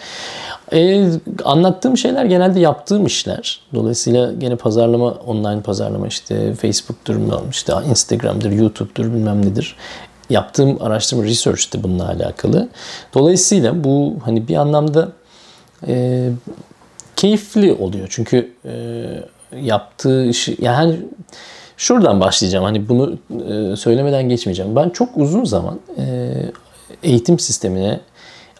Ee, 0.73 1.09
anlattığım 1.43 1.97
şeyler 1.97 2.25
genelde 2.25 2.59
yaptığım 2.59 3.05
işler. 3.05 3.61
Dolayısıyla 3.73 4.33
gene 4.33 4.55
pazarlama, 4.55 5.11
online 5.11 5.61
pazarlama 5.61 6.07
işte 6.07 6.53
Facebook'tur, 6.53 7.15
işte 7.51 7.73
Instagram'dır, 7.89 8.51
YouTube'dur 8.51 9.05
bilmem 9.05 9.45
nedir. 9.45 9.75
Yaptığım 10.29 10.77
araştırma 10.81 11.23
research'ti 11.23 11.83
bununla 11.83 12.07
alakalı. 12.07 12.67
Dolayısıyla 13.13 13.83
bu 13.83 14.15
hani 14.25 14.47
bir 14.47 14.55
anlamda 14.55 15.11
e, 15.87 16.29
keyifli 17.15 17.73
oluyor. 17.73 18.07
Çünkü 18.09 18.53
e, 18.65 19.05
yaptığı 19.61 20.25
işi 20.25 20.57
yani 20.61 20.95
şuradan 21.77 22.21
başlayacağım. 22.21 22.65
Hani 22.65 22.89
bunu 22.89 23.17
e, 23.49 23.75
söylemeden 23.75 24.29
geçmeyeceğim. 24.29 24.75
Ben 24.75 24.89
çok 24.89 25.17
uzun 25.17 25.43
zaman 25.43 25.79
e, 25.97 26.33
eğitim 27.03 27.39
sistemine 27.39 27.99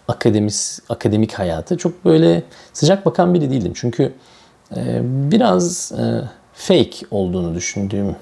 akademis, 0.09 0.79
akademik 0.89 1.33
hayatı 1.33 1.77
çok 1.77 2.05
böyle 2.05 2.43
sıcak 2.73 3.05
bakan 3.05 3.33
biri 3.33 3.51
değildim. 3.51 3.71
Çünkü 3.75 4.13
e, 4.75 5.01
biraz 5.03 5.91
e, 5.91 6.21
fake 6.53 7.05
olduğunu 7.11 7.55
düşündüğüm, 7.55 8.15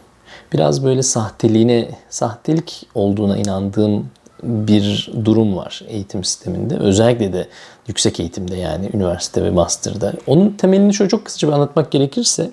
biraz 0.53 0.83
böyle 0.83 1.03
sahteliğine, 1.03 1.89
sahtelik 2.09 2.87
olduğuna 2.95 3.37
inandığım 3.37 4.09
bir 4.43 5.11
durum 5.25 5.57
var 5.57 5.81
eğitim 5.87 6.23
sisteminde. 6.23 6.77
Özellikle 6.77 7.33
de 7.33 7.47
yüksek 7.87 8.19
eğitimde 8.19 8.55
yani 8.55 8.89
üniversite 8.93 9.43
ve 9.43 9.49
master'da. 9.49 10.13
Onun 10.27 10.49
temelini 10.49 10.93
şöyle 10.93 11.09
çok 11.09 11.25
kısaca 11.25 11.47
bir 11.47 11.53
anlatmak 11.53 11.91
gerekirse 11.91 12.51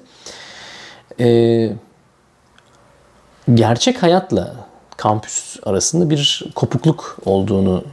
e, 1.20 1.72
gerçek 3.54 4.02
hayatla 4.02 4.54
kampüs 4.96 5.56
arasında 5.62 6.10
bir 6.10 6.44
kopukluk 6.54 7.18
olduğunu 7.24 7.84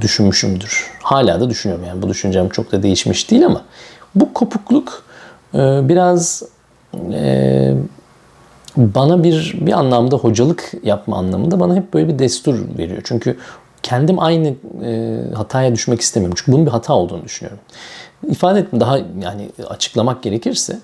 düşünmüşümdür. 0.00 0.90
Hala 1.02 1.40
da 1.40 1.50
düşünüyorum 1.50 1.86
yani 1.86 2.02
bu 2.02 2.08
düşüncem 2.08 2.48
çok 2.48 2.72
da 2.72 2.82
değişmiş 2.82 3.30
değil 3.30 3.46
ama 3.46 3.62
bu 4.14 4.32
kopukluk 4.32 5.02
e, 5.54 5.88
biraz 5.88 6.42
e, 7.12 7.74
bana 8.76 9.24
bir 9.24 9.54
bir 9.60 9.72
anlamda 9.72 10.16
hocalık 10.16 10.72
yapma 10.82 11.16
anlamında 11.16 11.60
bana 11.60 11.76
hep 11.76 11.94
böyle 11.94 12.08
bir 12.08 12.18
destur 12.18 12.58
veriyor. 12.78 13.00
Çünkü 13.04 13.36
kendim 13.82 14.18
aynı 14.18 14.54
e, 14.84 15.20
hataya 15.34 15.72
düşmek 15.72 16.00
istemiyorum. 16.00 16.36
Çünkü 16.38 16.52
bunun 16.52 16.66
bir 16.66 16.70
hata 16.70 16.94
olduğunu 16.94 17.24
düşünüyorum. 17.24 17.60
İfade 18.28 18.58
etme 18.58 18.80
daha 18.80 18.98
yani 18.98 19.50
açıklamak 19.68 20.22
gerekirse 20.22 20.78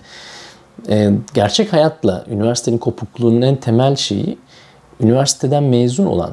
e, 0.89 1.11
gerçek 1.35 1.73
hayatla 1.73 2.25
üniversitenin 2.31 2.79
kopukluğunun 2.79 3.43
en 3.43 3.57
temel 3.57 3.97
şeyi 3.97 4.39
üniversiteden 5.01 5.63
mezun 5.63 6.07
olan 6.07 6.33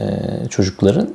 e, 0.00 0.08
çocukların 0.48 1.08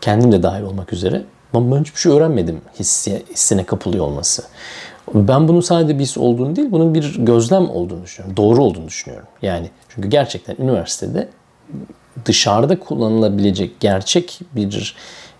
kendim 0.00 0.32
de 0.32 0.42
dahil 0.42 0.62
olmak 0.62 0.92
üzere 0.92 1.24
ben, 1.54 1.72
ben 1.72 1.80
hiçbir 1.80 1.98
şey 1.98 2.12
öğrenmedim 2.12 2.60
hissi, 2.78 3.22
hissine 3.30 3.64
kapılıyor 3.64 4.04
olması. 4.04 4.42
Ben 5.14 5.48
bunun 5.48 5.60
sadece 5.60 5.98
bir 5.98 6.02
his 6.02 6.18
olduğunu 6.18 6.56
değil, 6.56 6.68
bunun 6.70 6.94
bir 6.94 7.16
gözlem 7.18 7.70
olduğunu 7.70 8.02
düşünüyorum. 8.02 8.36
Doğru 8.36 8.64
olduğunu 8.64 8.88
düşünüyorum. 8.88 9.28
Yani 9.42 9.70
çünkü 9.88 10.08
gerçekten 10.08 10.56
üniversitede 10.58 11.28
dışarıda 12.24 12.80
kullanılabilecek 12.80 13.80
gerçek 13.80 14.40
bir 14.56 14.96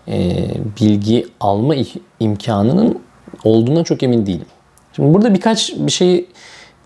e, 0.09 0.49
bilgi 0.81 1.27
alma 1.41 1.75
imkanının 2.21 2.99
olduğuna 3.45 3.85
çok 3.85 4.03
emin 4.03 4.27
değilim. 4.27 4.47
Şimdi 4.93 5.15
burada 5.15 5.35
birkaç 5.35 5.75
bir 5.77 5.93
şeyi 5.93 6.29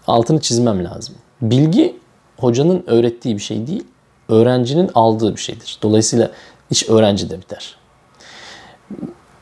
altını 0.07 0.41
çizmem 0.41 0.85
lazım. 0.85 1.15
Bilgi 1.43 1.97
hocanın 2.37 2.85
öğrettiği 2.87 3.37
bir 3.37 3.43
şey 3.43 3.67
değil, 3.67 3.85
öğrencinin 4.29 4.91
aldığı 4.95 5.37
bir 5.37 5.41
şeydir. 5.41 5.79
Dolayısıyla 5.83 6.31
iş 6.75 6.89
öğrenci 6.89 7.31
de 7.31 7.41
biter. 7.41 7.77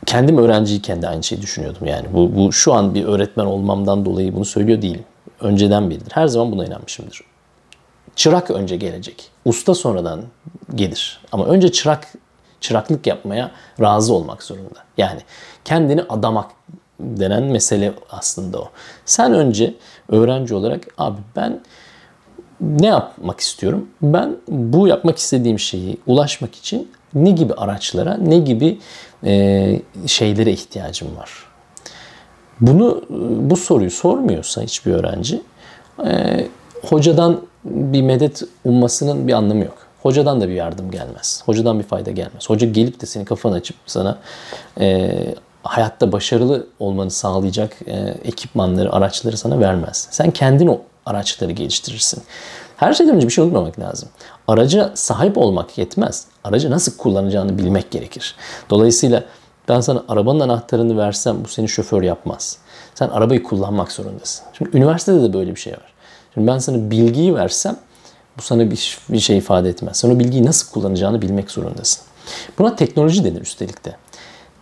Kendim 0.07 0.39
öğrenciyken 0.39 1.03
de 1.03 1.09
aynı 1.09 1.23
şeyi 1.23 1.43
düşünüyordum 1.43 1.87
yani. 1.87 2.07
Bu, 2.13 2.37
bu 2.37 2.53
şu 2.53 2.73
an 2.73 2.95
bir 2.95 3.05
öğretmen 3.05 3.45
olmamdan 3.45 4.05
dolayı 4.05 4.35
bunu 4.35 4.45
söylüyor 4.45 4.83
değilim. 4.83 5.05
Önceden 5.41 5.91
beridir. 5.91 6.13
Her 6.13 6.27
zaman 6.27 6.53
buna 6.53 6.67
inanmışımdır. 6.67 7.21
Çırak 8.17 8.51
önce 8.51 8.77
gelecek. 8.77 9.31
Usta 9.45 9.75
sonradan 9.75 10.23
gelir. 10.75 11.21
Ama 11.33 11.45
önce 11.47 11.73
çırak 11.73 12.09
çıraklık 12.61 13.07
yapmaya 13.07 13.51
razı 13.81 14.15
olmak 14.15 14.43
zorunda. 14.43 14.79
Yani 14.97 15.21
kendini 15.65 16.03
adamak 16.03 16.51
denen 17.01 17.43
mesele 17.43 17.93
aslında 18.11 18.61
o. 18.61 18.71
Sen 19.05 19.35
önce 19.35 19.75
öğrenci 20.09 20.55
olarak 20.55 20.87
abi 20.99 21.19
ben 21.37 21.61
ne 22.61 22.87
yapmak 22.87 23.41
istiyorum? 23.41 23.89
Ben 24.03 24.37
bu 24.49 24.89
yapmak 24.89 25.19
istediğim 25.19 25.59
şeyi 25.59 25.99
ulaşmak 26.07 26.55
için 26.55 26.91
ne 27.15 27.31
gibi 27.31 27.55
araçlara, 27.55 28.17
ne 28.17 28.39
gibi 28.39 28.79
e, 29.25 29.81
şeylere 30.07 30.53
ihtiyacım 30.53 31.17
var? 31.17 31.31
Bunu 32.61 33.05
bu 33.51 33.57
soruyu 33.57 33.91
sormuyorsa 33.91 34.63
hiçbir 34.63 34.93
öğrenci 34.93 35.43
e, 36.07 36.47
hocadan 36.83 37.41
bir 37.65 38.03
medet 38.03 38.43
ummasının 38.65 39.29
bir 39.29 39.33
anlamı 39.33 39.65
yok. 39.65 39.79
Hocadan 40.03 40.41
da 40.41 40.49
bir 40.49 40.55
yardım 40.55 40.91
gelmez. 40.91 41.43
Hocadan 41.47 41.79
bir 41.79 41.85
fayda 41.85 42.11
gelmez. 42.11 42.51
Hoca 42.51 42.67
gelip 42.67 43.01
de 43.01 43.07
senin 43.07 43.25
kafanı 43.25 43.55
açıp 43.55 43.77
sana 43.87 44.19
e, 44.81 45.11
hayatta 45.63 46.13
başarılı 46.13 46.67
olmanı 46.79 47.11
sağlayacak 47.11 47.77
e, 47.87 48.15
ekipmanları, 48.25 48.93
araçları 48.93 49.37
sana 49.37 49.61
vermez. 49.61 50.09
Sen 50.11 50.31
kendin 50.31 50.67
o 50.67 50.81
araçları 51.07 51.53
geliştirirsin. 51.53 52.23
Her 52.77 52.93
şeyden 52.93 53.15
önce 53.15 53.27
bir 53.27 53.33
şey 53.33 53.45
unutmamak 53.45 53.81
lazım. 53.81 54.09
Araca 54.49 54.93
sahip 54.95 55.39
olmak 55.39 55.79
yetmez. 55.79 56.27
Aracı 56.45 56.71
nasıl 56.71 56.97
kullanacağını 56.97 57.59
bilmek 57.59 57.91
gerekir. 57.91 58.37
Dolayısıyla 58.71 59.25
ben 59.69 59.81
sana 59.81 60.05
arabanın 60.09 60.41
anahtarını 60.41 60.99
versem 60.99 61.45
bu 61.45 61.49
seni 61.49 61.69
şoför 61.69 62.03
yapmaz. 62.03 62.59
Sen 62.95 63.09
arabayı 63.09 63.43
kullanmak 63.43 63.93
zorundasın. 63.93 64.45
Şimdi 64.53 64.77
üniversitede 64.77 65.23
de 65.23 65.33
böyle 65.33 65.51
bir 65.51 65.61
şey 65.61 65.73
var. 65.73 65.93
Şimdi 66.35 66.47
ben 66.47 66.59
sana 66.59 66.91
bilgiyi 66.91 67.35
versem 67.35 67.77
bu 68.39 68.43
sana 68.43 68.71
bir, 68.71 68.99
bir 69.09 69.21
şey 69.21 69.39
ifade 69.39 69.69
etmez. 69.69 69.97
Sen 69.97 70.11
o 70.11 70.19
bilgiyi 70.19 70.47
nasıl 70.47 70.73
kullanacağını 70.73 71.23
bilmek 71.23 71.51
zorundasın. 71.51 72.05
Buna 72.59 72.77
teknoloji 72.77 73.25
denir 73.25 73.41
üstelik 73.41 73.85
de. 73.85 73.97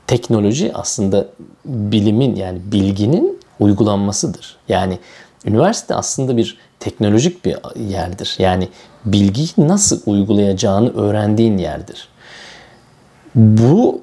Teknoloji 0.06 0.70
aslında 0.74 1.26
bilimin 1.64 2.36
yani 2.36 2.60
bilginin 2.64 3.40
uygulanmasıdır. 3.60 4.56
Yani 4.68 4.98
üniversite 5.44 5.94
aslında 5.94 6.36
bir 6.36 6.58
teknolojik 6.80 7.44
bir 7.44 7.56
yerdir. 7.76 8.36
Yani 8.38 8.68
bilgiyi 9.04 9.48
nasıl 9.58 10.00
uygulayacağını 10.06 10.94
öğrendiğin 10.94 11.58
yerdir. 11.58 12.08
Bu 13.34 14.00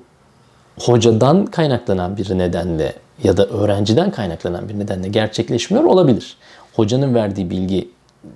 hocadan 0.79 1.45
kaynaklanan 1.45 2.17
bir 2.17 2.37
nedenle 2.37 2.93
ya 3.23 3.37
da 3.37 3.45
öğrenciden 3.45 4.11
kaynaklanan 4.11 4.69
bir 4.69 4.79
nedenle 4.79 5.07
gerçekleşmiyor 5.07 5.83
olabilir. 5.83 6.37
Hocanın 6.75 7.15
verdiği 7.15 7.49
bilgi 7.49 7.89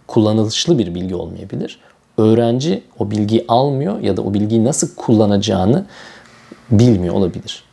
kullanışlı 0.07 0.79
bir 0.79 0.95
bilgi 0.95 1.15
olmayabilir. 1.15 1.79
Öğrenci 2.17 2.83
o 2.99 3.11
bilgiyi 3.11 3.45
almıyor 3.47 3.99
ya 3.99 4.17
da 4.17 4.21
o 4.21 4.33
bilgiyi 4.33 4.65
nasıl 4.65 4.95
kullanacağını 4.95 5.85
bilmiyor 6.71 7.15
olabilir. 7.15 7.63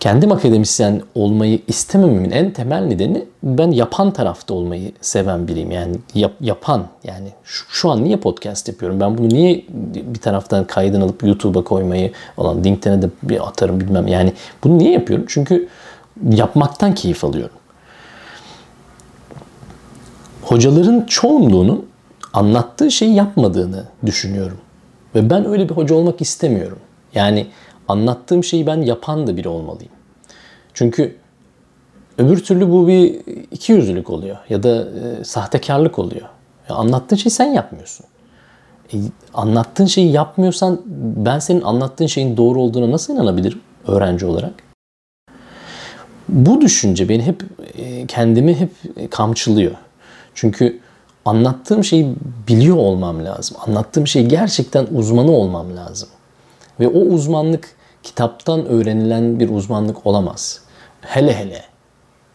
Kendim 0.00 0.32
akademisyen 0.32 1.02
olmayı 1.14 1.60
istemememin 1.68 2.30
en 2.30 2.50
temel 2.50 2.82
nedeni 2.82 3.24
ben 3.42 3.70
yapan 3.70 4.12
tarafta 4.12 4.54
olmayı 4.54 4.92
seven 5.00 5.48
biriyim. 5.48 5.70
Yani 5.70 5.96
yap, 6.14 6.32
yapan 6.40 6.86
yani 7.04 7.28
şu, 7.44 7.64
şu 7.68 7.90
an 7.90 8.04
niye 8.04 8.16
podcast 8.16 8.68
yapıyorum? 8.68 9.00
Ben 9.00 9.18
bunu 9.18 9.28
niye 9.28 9.64
bir 9.84 10.18
taraftan 10.20 10.64
kaydını 10.64 11.04
alıp 11.04 11.22
YouTube'a 11.22 11.64
koymayı 11.64 12.12
olan 12.36 12.64
LinkedIn'e 12.64 13.02
de 13.02 13.10
bir 13.22 13.48
atarım 13.48 13.80
bilmem. 13.80 14.06
Yani 14.06 14.32
bunu 14.64 14.78
niye 14.78 14.92
yapıyorum? 14.92 15.26
Çünkü 15.28 15.68
yapmaktan 16.30 16.94
keyif 16.94 17.24
alıyorum. 17.24 17.56
Hocaların 20.42 21.06
çoğunluğunun 21.06 21.86
anlattığı 22.32 22.90
şeyi 22.90 23.14
yapmadığını 23.14 23.84
düşünüyorum. 24.06 24.58
Ve 25.14 25.30
ben 25.30 25.46
öyle 25.46 25.68
bir 25.68 25.74
hoca 25.74 25.94
olmak 25.94 26.20
istemiyorum. 26.20 26.78
Yani 27.14 27.46
anlattığım 27.90 28.44
şeyi 28.44 28.66
ben 28.66 28.82
yapan 28.82 29.26
da 29.26 29.36
biri 29.36 29.48
olmalıyım. 29.48 29.92
Çünkü 30.74 31.16
öbür 32.18 32.44
türlü 32.44 32.70
bu 32.70 32.88
bir 32.88 33.20
iki 33.50 33.72
yüzlülük 33.72 34.10
oluyor 34.10 34.36
ya 34.48 34.62
da 34.62 34.88
e, 34.88 35.24
sahtekarlık 35.24 35.98
oluyor. 35.98 36.28
Ya 36.68 36.74
anlattığın 36.74 37.16
şeyi 37.16 37.30
sen 37.30 37.46
yapmıyorsun. 37.46 38.06
E, 38.92 38.96
anlattığın 39.34 39.86
şeyi 39.86 40.12
yapmıyorsan 40.12 40.80
ben 41.16 41.38
senin 41.38 41.62
anlattığın 41.62 42.06
şeyin 42.06 42.36
doğru 42.36 42.60
olduğuna 42.60 42.90
nasıl 42.90 43.14
inanabilirim 43.14 43.60
öğrenci 43.86 44.26
olarak? 44.26 44.52
Bu 46.28 46.60
düşünce 46.60 47.08
beni 47.08 47.22
hep 47.22 47.42
e, 47.78 48.06
kendimi 48.06 48.54
hep 48.54 48.70
kamçılıyor. 49.10 49.72
Çünkü 50.34 50.80
anlattığım 51.24 51.84
şeyi 51.84 52.14
biliyor 52.48 52.76
olmam 52.76 53.24
lazım. 53.24 53.56
Anlattığım 53.66 54.06
şey 54.06 54.26
gerçekten 54.26 54.86
uzmanı 54.94 55.30
olmam 55.30 55.76
lazım. 55.76 56.08
Ve 56.80 56.88
o 56.88 56.98
uzmanlık 57.00 57.79
kitaptan 58.02 58.66
öğrenilen 58.66 59.40
bir 59.40 59.48
uzmanlık 59.48 60.06
olamaz. 60.06 60.60
Hele 61.00 61.34
hele 61.34 61.62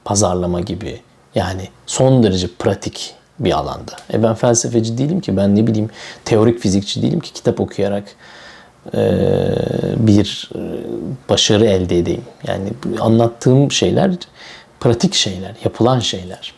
pazarlama 0.06 0.62
gibi 0.62 1.02
yani 1.36 1.70
son 1.86 2.24
derece 2.24 2.48
pratik 2.60 3.16
bir 3.40 3.52
alanda. 3.52 3.92
E 4.14 4.24
ben 4.24 4.34
felsefeci 4.34 4.98
değilim 4.98 5.20
ki 5.20 5.38
ben 5.38 5.56
ne 5.56 5.68
bileyim 5.68 5.90
teorik 6.26 6.60
fizikçi 6.60 7.02
değilim 7.02 7.20
ki 7.20 7.34
kitap 7.34 7.60
okuyarak 7.60 8.04
e, 8.94 9.22
bir 9.98 10.50
e, 10.56 10.60
başarı 11.30 11.66
elde 11.66 12.00
edeyim. 12.00 12.24
Yani 12.48 12.70
anlattığım 13.00 13.72
şeyler 13.72 14.12
pratik 14.80 15.14
şeyler, 15.14 15.56
yapılan 15.64 16.00
şeyler. 16.00 16.54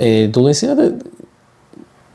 E, 0.00 0.34
dolayısıyla 0.34 0.76
da 0.76 0.92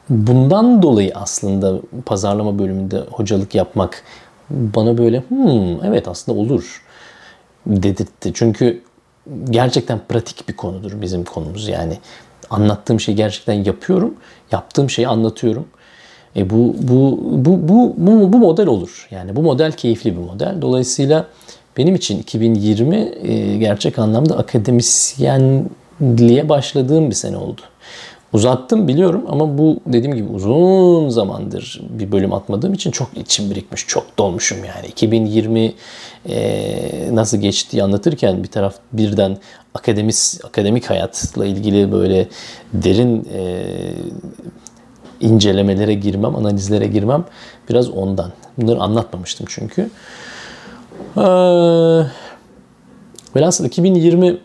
bundan 0.09 0.81
dolayı 0.81 1.11
aslında 1.15 1.79
pazarlama 2.05 2.59
bölümünde 2.59 2.99
hocalık 3.11 3.55
yapmak 3.55 4.03
bana 4.51 4.97
böyle 4.97 5.19
hmm, 5.19 5.85
evet 5.85 6.07
aslında 6.07 6.39
olur 6.39 6.83
dedirtti. 7.65 8.31
Çünkü 8.33 8.81
gerçekten 9.49 9.99
pratik 10.09 10.49
bir 10.49 10.55
konudur 10.55 11.01
bizim 11.01 11.23
konumuz. 11.23 11.67
Yani 11.67 11.97
anlattığım 12.49 12.99
şeyi 12.99 13.15
gerçekten 13.15 13.53
yapıyorum. 13.53 14.15
Yaptığım 14.51 14.89
şeyi 14.89 15.07
anlatıyorum. 15.07 15.65
E 16.35 16.49
bu, 16.49 16.75
bu, 16.81 17.19
bu, 17.31 17.67
bu, 17.67 17.93
bu, 17.97 18.33
bu 18.33 18.37
model 18.37 18.67
olur. 18.67 19.07
Yani 19.11 19.35
bu 19.35 19.41
model 19.41 19.71
keyifli 19.71 20.17
bir 20.17 20.21
model. 20.21 20.61
Dolayısıyla 20.61 21.27
benim 21.77 21.95
için 21.95 22.19
2020 22.19 22.97
e, 22.97 23.57
gerçek 23.57 23.99
anlamda 23.99 24.37
akademisyenliğe 24.37 26.49
başladığım 26.49 27.09
bir 27.09 27.15
sene 27.15 27.37
oldu. 27.37 27.61
Uzattım 28.33 28.87
biliyorum 28.87 29.23
ama 29.27 29.57
bu 29.57 29.79
dediğim 29.85 30.15
gibi 30.15 30.29
uzun 30.29 31.09
zamandır 31.09 31.81
bir 31.89 32.11
bölüm 32.11 32.33
atmadığım 32.33 32.73
için 32.73 32.91
çok 32.91 33.17
içim 33.17 33.51
birikmiş. 33.51 33.87
Çok 33.87 34.17
dolmuşum 34.17 34.57
yani. 34.57 34.87
2020 34.87 35.73
e, 36.29 37.15
nasıl 37.15 37.37
geçtiği 37.37 37.83
anlatırken 37.83 38.43
bir 38.43 38.47
taraf 38.47 38.75
birden 38.93 39.37
akademis, 39.73 40.45
akademik 40.45 40.89
hayatla 40.89 41.45
ilgili 41.45 41.91
böyle 41.91 42.27
derin 42.73 43.27
e, 43.33 43.63
incelemelere 45.21 45.93
girmem, 45.93 46.35
analizlere 46.35 46.87
girmem 46.87 47.25
biraz 47.69 47.89
ondan. 47.89 48.31
Bunları 48.57 48.79
anlatmamıştım 48.79 49.45
çünkü. 49.49 49.89
Ee, 51.17 51.21
velhasıl 53.35 53.65
2020 53.65 54.37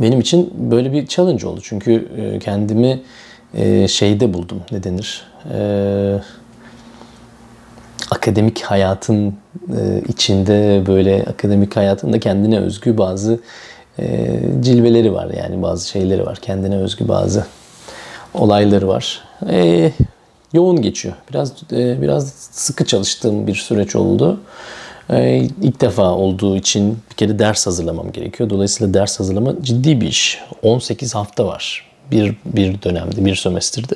benim 0.00 0.20
için 0.20 0.54
böyle 0.70 0.92
bir 0.92 1.06
challenge 1.06 1.46
oldu. 1.46 1.60
Çünkü 1.62 2.08
e, 2.16 2.38
kendimi 2.38 3.00
e, 3.54 3.88
şeyde 3.88 4.34
buldum. 4.34 4.60
Ne 4.72 4.82
denir? 4.82 5.22
E, 5.54 5.58
akademik 8.10 8.62
hayatın 8.62 9.34
içinde 10.08 10.82
böyle 10.86 11.24
akademik 11.24 11.76
hayatında 11.76 12.20
kendine 12.20 12.58
özgü 12.58 12.98
bazı 12.98 13.40
cilveleri 14.60 15.12
var. 15.12 15.30
Yani 15.38 15.62
bazı 15.62 15.88
şeyleri 15.88 16.26
var. 16.26 16.38
Kendine 16.42 16.76
özgü 16.76 17.08
bazı 17.08 17.46
olayları 18.34 18.88
var. 18.88 19.22
Yoğun 20.52 20.82
geçiyor. 20.82 21.14
Biraz 21.30 21.52
biraz 21.72 22.32
sıkı 22.50 22.84
çalıştığım 22.84 23.46
bir 23.46 23.54
süreç 23.54 23.96
oldu. 23.96 24.40
Ee, 25.10 25.48
ilk 25.62 25.80
defa 25.80 26.10
olduğu 26.10 26.56
için 26.56 26.98
bir 27.10 27.14
kere 27.14 27.38
ders 27.38 27.66
hazırlamam 27.66 28.12
gerekiyor. 28.12 28.50
Dolayısıyla 28.50 28.94
ders 28.94 29.20
hazırlama 29.20 29.62
ciddi 29.62 30.00
bir 30.00 30.06
iş. 30.06 30.38
18 30.62 31.14
hafta 31.14 31.46
var 31.46 31.86
bir, 32.10 32.34
bir 32.44 32.82
dönemde, 32.82 33.24
bir 33.24 33.34
sömestrde. 33.34 33.94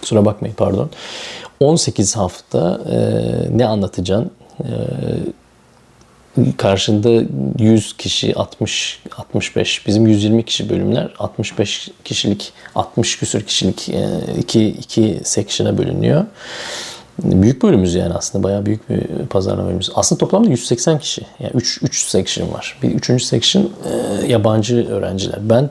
Kusura 0.00 0.24
bakmayın 0.24 0.54
pardon. 0.54 0.90
18 1.60 2.16
hafta 2.16 2.80
e, 2.90 2.98
ne 3.58 3.66
anlatacaksın? 3.66 4.30
E, 4.60 4.68
karşında 6.56 7.24
100 7.58 7.96
kişi 7.96 8.34
60 8.34 9.02
65 9.16 9.86
bizim 9.86 10.06
120 10.06 10.44
kişi 10.44 10.70
bölümler 10.70 11.14
65 11.18 11.90
kişilik 12.04 12.52
60 12.74 13.18
küsür 13.18 13.42
kişilik 13.46 13.88
e, 13.88 14.08
iki 14.38 14.68
iki 14.68 15.20
section'a 15.24 15.78
bölünüyor. 15.78 16.24
Büyük 17.24 17.62
bölümümüz 17.62 17.94
yani 17.94 18.14
aslında 18.14 18.44
bayağı 18.44 18.66
büyük 18.66 18.90
bir 18.90 19.26
pazarlama 19.26 19.62
bölümümüz. 19.62 19.90
Aslında 19.94 20.18
toplamda 20.18 20.48
180 20.48 20.98
kişi. 20.98 21.26
Yani 21.40 21.52
3, 21.54 21.82
3 21.82 22.08
section 22.08 22.52
var. 22.52 22.78
Bir 22.82 22.90
üçüncü 22.90 23.24
section 23.24 23.62
e, 23.62 24.26
yabancı 24.26 24.88
öğrenciler. 24.88 25.38
Ben 25.40 25.70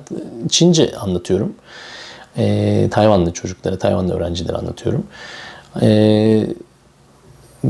Çince 0.50 0.96
anlatıyorum. 0.96 1.54
E, 2.38 2.88
Tayvanlı 2.92 3.34
çocuklara, 3.34 3.78
Tayvanlı 3.78 4.14
öğrencilere 4.14 4.58
anlatıyorum. 4.58 5.04
E, 5.82 6.48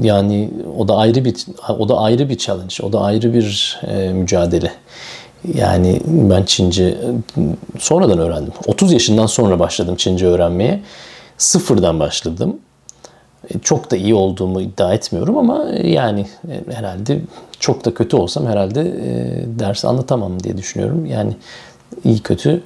yani 0.02 0.52
o 0.78 0.88
da 0.88 0.98
ayrı 0.98 1.26
bir 1.26 1.36
o 1.80 1.90
da 1.90 1.98
ayrı 1.98 2.30
bir 2.30 2.38
challenge, 2.38 2.76
o 2.84 2.94
da 2.94 3.02
ayrı 3.02 3.34
bir 3.34 3.80
e, 3.88 4.14
mücadele. 4.14 4.72
Yani 5.54 6.02
ben 6.06 6.44
Çince 6.44 6.98
sonradan 7.78 8.20
öğrendim. 8.20 8.54
30 8.68 8.92
yaşından 8.92 9.26
sonra 9.26 9.60
başladım 9.60 9.96
Çince 9.96 10.26
öğrenmeye. 10.26 10.82
Sıfırdan 11.38 12.00
başladım. 12.00 12.58
E, 13.56 13.60
çok 13.60 13.92
da 13.92 13.96
iyi 13.96 14.14
olduğumu 14.14 14.62
iddia 14.62 14.94
etmiyorum 14.94 15.38
ama 15.38 15.66
yani 15.84 16.26
e, 16.50 16.74
herhalde 16.74 17.22
çok 17.60 17.86
da 17.86 17.94
kötü 17.94 18.16
olsam 18.16 18.46
herhalde 18.46 18.82
e, 18.82 19.60
ders 19.60 19.86
anlatamam 19.86 20.44
diye 20.44 20.58
düşünüyorum. 20.58 21.06
Yani 21.06 21.36
iyi 22.04 22.20
kötü 22.20 22.64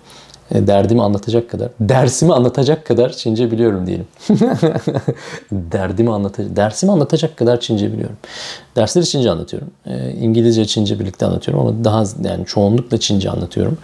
derdimi 0.51 1.01
anlatacak 1.01 1.49
kadar, 1.49 1.69
dersimi 1.79 2.33
anlatacak 2.33 2.85
kadar 2.85 3.11
Çince 3.11 3.51
biliyorum 3.51 3.87
diyelim. 3.87 4.07
derdimi 5.51 6.11
anlatacak, 6.11 6.55
dersimi 6.55 6.91
anlatacak 6.91 7.37
kadar 7.37 7.59
Çince 7.59 7.93
biliyorum. 7.93 8.17
Dersleri 8.75 9.05
Çince 9.05 9.31
anlatıyorum. 9.31 9.71
İngilizce, 10.21 10.65
Çince 10.65 10.99
birlikte 10.99 11.25
anlatıyorum 11.25 11.67
ama 11.67 11.83
daha 11.83 12.03
yani 12.23 12.45
çoğunlukla 12.45 12.97
Çince 12.97 13.29
anlatıyorum. 13.29 13.77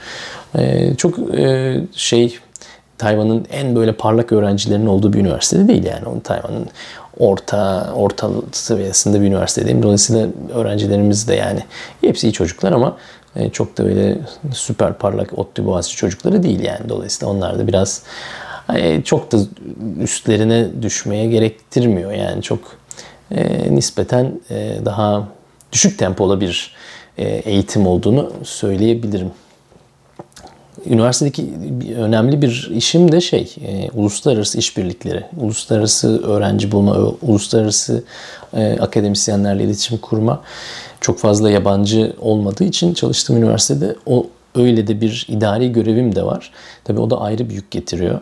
Çok 0.98 1.16
şey 1.94 2.40
Tayvan'ın 3.00 3.46
en 3.52 3.76
böyle 3.76 3.94
parlak 3.94 4.32
öğrencilerinin 4.32 4.86
olduğu 4.86 5.14
bir 5.14 5.20
üniversitede 5.20 5.68
değil 5.68 5.86
yani. 5.86 6.22
Tayvan'ın 6.24 6.68
orta 7.20 7.94
orta 7.96 8.30
seviyesinde 8.52 9.22
bir 9.22 9.26
üniversitedeyim. 9.26 9.84
Dolayısıyla 9.84 10.28
öğrencilerimiz 10.54 11.28
de 11.28 11.36
yani 11.36 11.64
hepsi 12.02 12.28
iyi 12.28 12.34
çocuklar 12.34 12.72
ama 12.72 12.98
e, 13.36 13.50
çok 13.50 13.78
da 13.78 13.84
öyle 13.84 14.18
süper 14.54 14.94
parlak 14.94 15.40
ODTÜ 15.40 15.66
Boğaziçi 15.66 15.98
çocukları 15.98 16.44
değil 16.44 16.60
yani. 16.60 16.90
Dolayısıyla 16.90 17.34
onlar 17.34 17.60
da 17.60 17.68
biraz 17.68 18.04
e, 18.76 19.02
çok 19.02 19.32
da 19.32 19.38
üstlerine 20.00 20.68
düşmeye 20.82 21.26
gerektirmiyor. 21.26 22.12
Yani 22.12 22.42
çok 22.42 22.60
e, 23.32 23.76
nispeten 23.76 24.42
daha 24.86 25.28
düşük 25.72 26.00
tempolu 26.00 26.42
bir 26.42 26.76
eğitim 27.18 27.88
olduğunu 27.88 28.32
söyleyebilirim 28.44 29.32
üniversitedeki 30.86 31.50
önemli 31.98 32.42
bir 32.42 32.72
işim 32.76 33.12
de 33.12 33.22
şey, 33.22 33.56
e, 33.68 33.90
uluslararası 33.94 34.58
işbirlikleri, 34.58 35.24
uluslararası 35.38 36.24
öğrenci 36.24 36.72
bulma, 36.72 36.98
uluslararası 37.22 38.04
e, 38.54 38.78
akademisyenlerle 38.80 39.64
iletişim 39.64 39.98
kurma. 39.98 40.42
Çok 41.02 41.20
fazla 41.20 41.52
yabancı 41.52 42.14
olmadığı 42.22 42.64
için 42.64 42.94
çalıştığım 42.94 43.38
üniversitede 43.38 43.96
o 44.06 44.28
öyle 44.56 44.88
de 44.88 45.02
bir 45.02 45.26
idari 45.30 45.72
görevim 45.72 46.16
de 46.16 46.24
var. 46.24 46.52
Tabii 46.84 47.00
o 47.00 47.10
da 47.10 47.22
ayrı 47.22 47.50
bir 47.50 47.54
yük 47.54 47.72
getiriyor. 47.72 48.20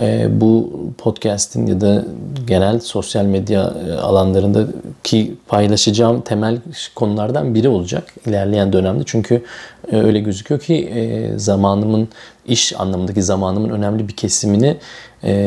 E, 0.00 0.40
bu 0.40 0.72
podcast'in 0.98 1.66
ya 1.66 1.80
da 1.80 2.04
genel 2.46 2.80
sosyal 2.80 3.24
medya 3.24 3.74
e, 3.88 3.92
alanlarındaki 3.92 5.34
paylaşacağım 5.48 6.20
temel 6.20 6.58
konulardan 6.94 7.54
biri 7.54 7.68
olacak 7.68 8.14
ilerleyen 8.26 8.72
dönemde. 8.72 9.02
Çünkü 9.06 9.44
e, 9.92 9.96
öyle 9.96 10.20
gözüküyor 10.20 10.60
ki 10.60 11.32
zamanımın 11.36 12.08
iş 12.46 12.80
anlamındaki 12.80 13.22
zamanımın 13.22 13.68
önemli 13.68 14.08
bir 14.08 14.16
kesimini 14.16 14.76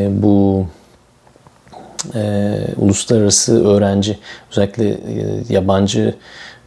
bu 0.10 0.66
uluslararası 2.78 3.68
öğrenci 3.68 4.18
özellikle 4.52 4.98
yabancı 5.50 6.16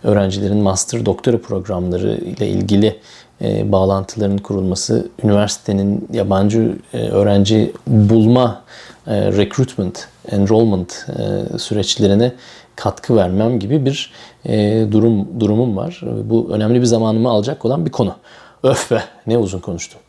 öğrencilerin 0.04 0.56
master 0.56 1.06
doktora 1.06 1.38
programları 1.38 2.14
ile 2.14 2.48
ilgili 2.48 2.96
e, 3.42 3.72
bağlantıların 3.72 4.38
kurulması, 4.38 5.08
üniversitenin 5.24 6.08
yabancı 6.12 6.78
e, 6.92 6.98
öğrenci 6.98 7.72
bulma, 7.86 8.62
e, 9.06 9.32
recruitment, 9.32 10.08
enrollment 10.30 11.06
e, 11.08 11.58
süreçlerine 11.58 12.32
katkı 12.76 13.16
vermem 13.16 13.58
gibi 13.58 13.84
bir 13.84 14.12
e, 14.46 14.86
durum 14.90 15.40
durumum 15.40 15.76
var. 15.76 16.00
Bu 16.24 16.48
önemli 16.52 16.80
bir 16.80 16.86
zamanımı 16.86 17.28
alacak 17.28 17.64
olan 17.64 17.86
bir 17.86 17.90
konu. 17.90 18.14
Öf 18.62 18.90
be 18.90 19.02
ne 19.26 19.38
uzun 19.38 19.58
konuştum. 19.58 20.00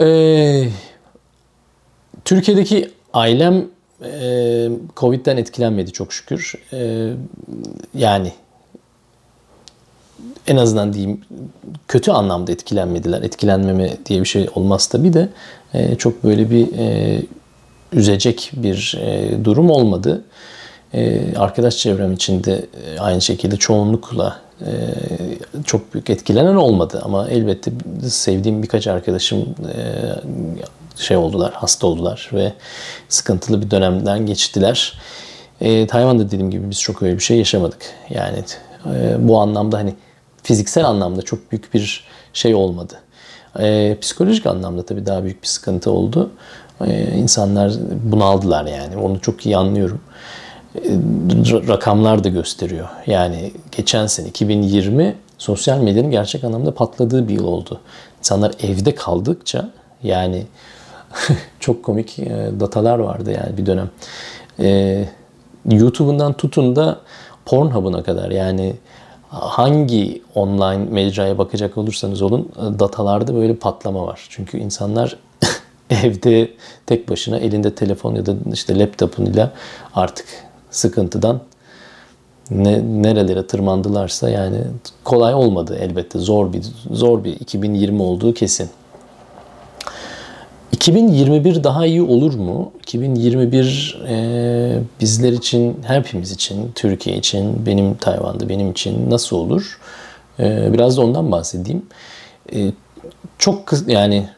Ee, 0.00 0.68
Türkiye'deki 2.24 2.90
ailem 3.12 3.66
e, 4.04 4.68
Covid'den 4.96 5.36
etkilenmedi 5.36 5.92
çok 5.92 6.12
şükür. 6.12 6.54
E, 6.72 7.10
yani 7.94 8.32
en 10.50 10.56
azından 10.56 10.92
diyeyim 10.92 11.20
kötü 11.88 12.10
anlamda 12.10 12.52
etkilenmediler. 12.52 13.22
Etkilenmeme 13.22 13.96
diye 14.06 14.20
bir 14.20 14.26
şey 14.26 14.48
olmaz 14.54 14.86
tabii 14.86 15.12
de 15.12 15.28
e, 15.74 15.94
çok 15.94 16.24
böyle 16.24 16.50
bir 16.50 16.78
e, 16.78 17.22
üzecek 17.92 18.52
bir 18.56 18.98
e, 19.00 19.44
durum 19.44 19.70
olmadı. 19.70 20.24
E, 20.94 21.34
arkadaş 21.36 21.76
çevrem 21.76 22.12
içinde 22.12 22.66
e, 22.86 23.00
aynı 23.00 23.20
şekilde 23.20 23.56
çoğunlukla 23.56 24.40
e, 24.60 24.70
çok 25.64 25.94
büyük 25.94 26.10
etkilenen 26.10 26.54
olmadı. 26.54 27.00
Ama 27.04 27.28
elbette 27.28 27.72
sevdiğim 28.08 28.62
birkaç 28.62 28.86
arkadaşım 28.86 29.38
e, 29.40 29.82
şey 30.96 31.16
oldular, 31.16 31.52
hasta 31.52 31.86
oldular 31.86 32.30
ve 32.32 32.52
sıkıntılı 33.08 33.62
bir 33.62 33.70
dönemden 33.70 34.26
geçtiler. 34.26 34.98
E, 35.60 35.86
Tayvan'da 35.86 36.26
dediğim 36.26 36.50
gibi 36.50 36.70
biz 36.70 36.80
çok 36.80 37.02
öyle 37.02 37.14
bir 37.14 37.22
şey 37.22 37.38
yaşamadık. 37.38 37.82
Yani 38.10 38.38
e, 38.86 39.28
bu 39.28 39.40
anlamda 39.40 39.78
hani 39.78 39.94
fiziksel 40.42 40.84
anlamda 40.84 41.22
çok 41.22 41.52
büyük 41.52 41.74
bir 41.74 42.04
şey 42.32 42.54
olmadı. 42.54 42.94
E, 43.58 43.96
psikolojik 44.00 44.46
anlamda 44.46 44.82
tabii 44.82 45.06
daha 45.06 45.24
büyük 45.24 45.42
bir 45.42 45.48
sıkıntı 45.48 45.90
oldu. 45.90 46.30
E, 46.86 47.16
insanlar 47.16 47.72
bunaldılar 48.04 48.66
yani. 48.66 48.96
Onu 48.96 49.20
çok 49.20 49.46
iyi 49.46 49.56
anlıyorum. 49.56 50.00
E, 50.76 50.80
rakamlar 51.68 52.24
da 52.24 52.28
gösteriyor. 52.28 52.88
Yani 53.06 53.52
geçen 53.72 54.06
sene 54.06 54.28
2020 54.28 55.16
sosyal 55.38 55.78
medyanın 55.78 56.10
gerçek 56.10 56.44
anlamda 56.44 56.74
patladığı 56.74 57.28
bir 57.28 57.34
yıl 57.34 57.44
oldu. 57.44 57.80
İnsanlar 58.18 58.52
evde 58.62 58.94
kaldıkça 58.94 59.70
yani 60.02 60.46
çok 61.60 61.82
komik 61.82 62.18
e, 62.18 62.50
datalar 62.60 62.98
vardı 62.98 63.30
yani 63.30 63.56
bir 63.56 63.66
dönem. 63.66 63.90
E, 64.60 65.04
YouTube'undan 65.70 66.32
tutun 66.32 66.76
da 66.76 66.98
Pornhub'una 67.46 68.02
kadar 68.02 68.30
yani 68.30 68.74
hangi 69.30 70.22
online 70.34 70.84
mecraya 70.90 71.38
bakacak 71.38 71.78
olursanız 71.78 72.22
olun 72.22 72.48
datalarda 72.78 73.34
böyle 73.34 73.54
patlama 73.54 74.06
var. 74.06 74.26
Çünkü 74.28 74.58
insanlar 74.58 75.16
evde 75.90 76.50
tek 76.86 77.08
başına 77.08 77.38
elinde 77.38 77.74
telefon 77.74 78.14
ya 78.14 78.26
da 78.26 78.34
işte 78.52 78.78
laptopuyla 78.78 79.52
artık 79.94 80.26
sıkıntıdan 80.70 81.40
ne, 82.50 83.02
nerelere 83.02 83.46
tırmandılarsa 83.46 84.30
yani 84.30 84.58
kolay 85.04 85.34
olmadı 85.34 85.78
elbette 85.80 86.18
zor 86.18 86.52
bir 86.52 86.62
zor 86.90 87.24
bir 87.24 87.32
2020 87.32 88.02
olduğu 88.02 88.34
kesin. 88.34 88.70
2021 90.72 91.64
daha 91.64 91.86
iyi 91.86 92.02
olur 92.02 92.34
mu? 92.34 92.72
2021 92.82 94.00
e, 94.08 94.78
bizler 95.00 95.32
için, 95.32 95.76
hepimiz 95.86 96.32
için, 96.32 96.72
Türkiye 96.74 97.16
için, 97.16 97.66
benim 97.66 97.94
Tayvan'da 97.94 98.48
benim 98.48 98.70
için 98.70 99.10
nasıl 99.10 99.36
olur? 99.36 99.78
E, 100.40 100.72
biraz 100.72 100.96
da 100.96 101.02
ondan 101.02 101.32
bahsedeyim. 101.32 101.82
E, 102.54 102.72
çok 103.38 103.72
yani 103.86 104.28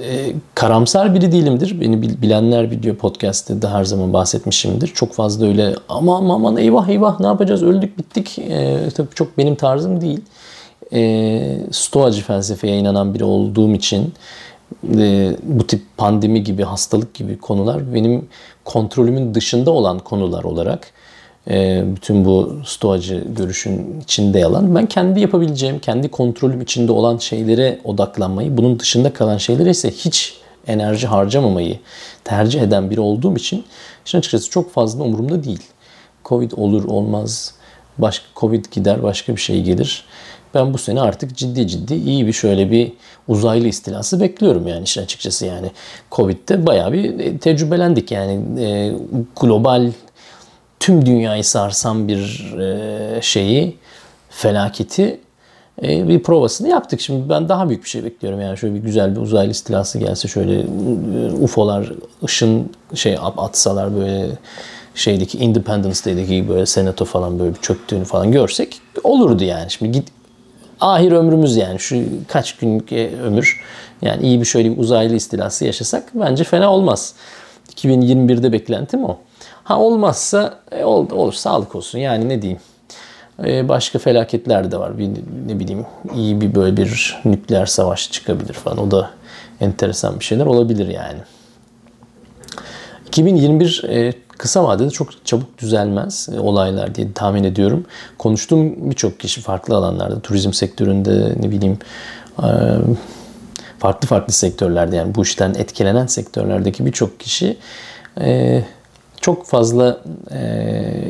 e, 0.00 0.32
karamsar 0.54 1.14
biri 1.14 1.32
değilimdir. 1.32 1.80
Beni 1.80 2.02
bilenler 2.02 2.70
biliyor 2.70 2.96
podcast'te 2.96 3.62
de 3.62 3.68
her 3.68 3.84
zaman 3.84 4.12
bahsetmişimdir. 4.12 4.88
Çok 4.88 5.12
fazla 5.12 5.46
öyle 5.46 5.74
aman 5.88 6.28
aman 6.28 6.56
eyvah 6.56 6.88
eyvah 6.88 7.20
ne 7.20 7.26
yapacağız 7.26 7.62
öldük 7.62 7.98
bittik. 7.98 8.38
E, 8.38 8.88
tabii 8.96 9.08
çok 9.14 9.38
benim 9.38 9.54
tarzım 9.54 10.00
değil. 10.00 10.20
E, 10.92 11.58
stoacı 11.70 12.22
felsefeye 12.22 12.78
inanan 12.78 13.14
biri 13.14 13.24
olduğum 13.24 13.74
için 13.74 14.14
e, 14.98 15.36
bu 15.42 15.66
tip 15.66 15.82
pandemi 15.96 16.44
gibi, 16.44 16.62
hastalık 16.62 17.14
gibi 17.14 17.38
konular 17.38 17.94
benim 17.94 18.28
kontrolümün 18.64 19.34
dışında 19.34 19.70
olan 19.70 19.98
konular 19.98 20.44
olarak 20.44 20.92
e, 21.50 21.84
bütün 21.96 22.24
bu 22.24 22.56
stoacı 22.64 23.24
görüşün 23.36 24.00
içinde 24.00 24.38
yalan. 24.38 24.74
Ben 24.74 24.86
kendi 24.86 25.20
yapabileceğim, 25.20 25.78
kendi 25.78 26.08
kontrolüm 26.08 26.60
içinde 26.60 26.92
olan 26.92 27.18
şeylere 27.18 27.78
odaklanmayı, 27.84 28.56
bunun 28.56 28.78
dışında 28.78 29.12
kalan 29.12 29.36
şeylere 29.36 29.70
ise 29.70 29.90
hiç 29.90 30.40
enerji 30.66 31.06
harcamamayı 31.06 31.78
tercih 32.24 32.60
eden 32.62 32.90
biri 32.90 33.00
olduğum 33.00 33.36
için 33.36 33.64
işin 34.06 34.18
açıkçası 34.18 34.50
çok 34.50 34.72
fazla 34.72 35.04
umurumda 35.04 35.44
değil. 35.44 35.62
Covid 36.24 36.52
olur 36.56 36.84
olmaz, 36.84 37.54
başka 37.98 38.26
Covid 38.36 38.64
gider 38.70 39.02
başka 39.02 39.36
bir 39.36 39.40
şey 39.40 39.62
gelir. 39.62 40.04
Ben 40.54 40.74
bu 40.74 40.78
sene 40.78 41.00
artık 41.00 41.36
ciddi 41.36 41.66
ciddi 41.66 41.94
iyi 41.94 42.26
bir 42.26 42.32
şöyle 42.32 42.70
bir 42.70 42.92
uzaylı 43.28 43.68
istilası 43.68 44.20
bekliyorum 44.20 44.66
yani 44.66 44.84
işin 44.84 45.02
açıkçası 45.02 45.46
yani. 45.46 45.70
Covid'de 46.12 46.66
bayağı 46.66 46.92
bir 46.92 47.18
e, 47.20 47.38
tecrübelendik 47.38 48.10
yani 48.10 48.62
e, 48.62 48.92
global 49.40 49.92
tüm 50.80 51.06
dünyayı 51.06 51.44
sarsan 51.44 52.08
bir 52.08 52.52
e, 52.58 53.22
şeyi 53.22 53.76
felaketi 54.30 55.20
e, 55.82 56.08
bir 56.08 56.22
provasını 56.22 56.68
yaptık. 56.68 57.00
Şimdi 57.00 57.28
ben 57.28 57.48
daha 57.48 57.68
büyük 57.68 57.84
bir 57.84 57.88
şey 57.88 58.04
bekliyorum 58.04 58.40
yani 58.40 58.58
şöyle 58.58 58.74
bir 58.74 58.80
güzel 58.80 59.16
bir 59.16 59.20
uzaylı 59.20 59.50
istilası 59.50 59.98
gelse 59.98 60.28
şöyle 60.28 60.60
e, 60.60 60.64
UFO'lar 61.40 61.92
ışın 62.24 62.70
şey 62.94 63.16
atsalar 63.36 63.96
böyle 63.96 64.28
şeydeki 64.94 65.38
Independence 65.38 66.04
Day'deki 66.04 66.48
böyle 66.48 66.66
senato 66.66 67.04
falan 67.04 67.38
böyle 67.38 67.54
bir 67.54 67.60
çöktüğünü 67.60 68.04
falan 68.04 68.32
görsek 68.32 68.80
olurdu 69.04 69.44
yani. 69.44 69.70
Şimdi 69.70 69.92
git 69.92 70.08
ahir 70.80 71.12
ömrümüz 71.12 71.56
yani 71.56 71.80
şu 71.80 72.04
kaç 72.28 72.56
günlük 72.56 72.92
ömür 73.22 73.60
yani 74.02 74.22
iyi 74.22 74.40
bir 74.40 74.44
şöyle 74.44 74.70
bir 74.70 74.78
uzaylı 74.78 75.14
istilası 75.14 75.64
yaşasak 75.64 76.04
bence 76.14 76.44
fena 76.44 76.72
olmaz. 76.72 77.14
2021'de 77.76 78.52
beklentim 78.52 79.04
o. 79.04 79.18
Ha 79.64 79.80
olmazsa 79.80 80.54
e, 80.72 80.84
ol, 80.84 81.10
olur 81.10 81.32
sağlık 81.32 81.74
olsun 81.74 81.98
yani 81.98 82.28
ne 82.28 82.42
diyeyim. 82.42 82.60
E, 83.44 83.68
başka 83.68 83.98
felaketler 83.98 84.72
de 84.72 84.78
var. 84.78 84.98
Bir, 84.98 85.08
ne 85.46 85.60
bileyim 85.60 85.86
iyi 86.14 86.40
bir 86.40 86.54
böyle 86.54 86.76
bir 86.76 87.20
nükleer 87.24 87.66
savaş 87.66 88.12
çıkabilir 88.12 88.52
falan. 88.52 88.78
O 88.78 88.90
da 88.90 89.10
enteresan 89.60 90.20
bir 90.20 90.24
şeyler 90.24 90.46
olabilir 90.46 90.88
yani. 90.88 91.18
2021 93.10 93.84
e, 93.88 94.12
kısa 94.38 94.64
vadede 94.64 94.90
çok 94.90 95.26
çabuk 95.26 95.58
düzelmez 95.58 96.28
e, 96.34 96.40
olaylar 96.40 96.94
diye 96.94 97.12
tahmin 97.12 97.44
ediyorum. 97.44 97.86
Konuştuğum 98.18 98.90
birçok 98.90 99.20
kişi 99.20 99.40
farklı 99.40 99.76
alanlarda, 99.76 100.20
turizm 100.20 100.52
sektöründe 100.52 101.34
ne 101.40 101.50
bileyim 101.50 101.78
e, 102.38 102.48
farklı 103.78 104.08
farklı 104.08 104.32
sektörlerde 104.32 104.96
yani 104.96 105.14
bu 105.14 105.22
işten 105.22 105.54
etkilenen 105.54 106.06
sektörlerdeki 106.06 106.86
birçok 106.86 107.20
kişi 107.20 107.56
çok 109.20 109.46
fazla 109.46 110.00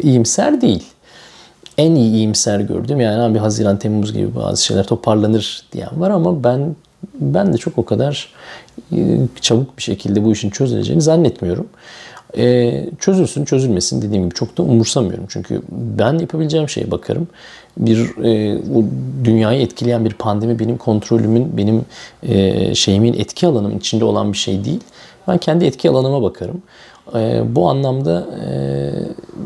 iyimser 0.02 0.60
değil. 0.60 0.84
En 1.78 1.94
iyi 1.94 2.12
iyimser 2.12 2.60
gördüğüm 2.60 3.00
yani 3.00 3.22
abi 3.22 3.38
Haziran 3.38 3.78
Temmuz 3.78 4.12
gibi 4.12 4.34
bazı 4.34 4.64
şeyler 4.64 4.86
toparlanır 4.86 5.62
diyen 5.72 6.00
var 6.00 6.10
ama 6.10 6.44
ben 6.44 6.76
ben 7.14 7.52
de 7.52 7.58
çok 7.58 7.78
o 7.78 7.84
kadar 7.84 8.28
çabuk 9.40 9.78
bir 9.78 9.82
şekilde 9.82 10.24
bu 10.24 10.32
işin 10.32 10.50
çözüleceğini 10.50 11.02
zannetmiyorum. 11.02 11.66
E, 12.36 12.84
çözülsün 12.98 13.44
çözülmesin 13.44 14.02
dediğim 14.02 14.24
gibi 14.24 14.34
çok 14.34 14.58
da 14.58 14.62
umursamıyorum. 14.62 15.24
Çünkü 15.28 15.62
ben 15.70 16.18
yapabileceğim 16.18 16.68
şeye 16.68 16.90
bakarım. 16.90 17.28
Bir 17.76 17.98
e, 17.98 18.58
bu 18.74 18.84
dünyayı 19.24 19.60
etkileyen 19.60 20.04
bir 20.04 20.12
pandemi 20.12 20.58
benim 20.58 20.76
kontrolümün, 20.76 21.56
benim 21.56 21.84
e, 22.22 22.74
şeyimin 22.74 23.12
etki 23.12 23.46
alanım 23.46 23.76
içinde 23.76 24.04
olan 24.04 24.32
bir 24.32 24.38
şey 24.38 24.64
değil. 24.64 24.80
Ben 25.28 25.38
kendi 25.38 25.64
etki 25.64 25.90
alanıma 25.90 26.22
bakarım. 26.22 26.62
E, 27.14 27.42
bu 27.54 27.68
anlamda 27.68 28.26
e, 28.44 28.50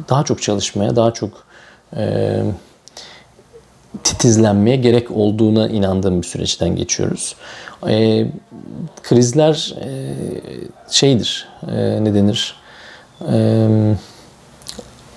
daha 0.08 0.24
çok 0.24 0.42
çalışmaya, 0.42 0.96
daha 0.96 1.10
çok 1.10 1.30
e, 1.96 2.42
titizlenmeye 4.04 4.76
gerek 4.76 5.10
olduğuna 5.10 5.68
inandığım 5.68 6.22
bir 6.22 6.26
süreçten 6.26 6.76
geçiyoruz. 6.76 7.36
E, 7.88 8.26
krizler 9.02 9.74
e, 9.84 10.14
şeydir, 10.90 11.48
e, 11.72 12.04
ne 12.04 12.14
denir? 12.14 12.54
e, 13.32 13.68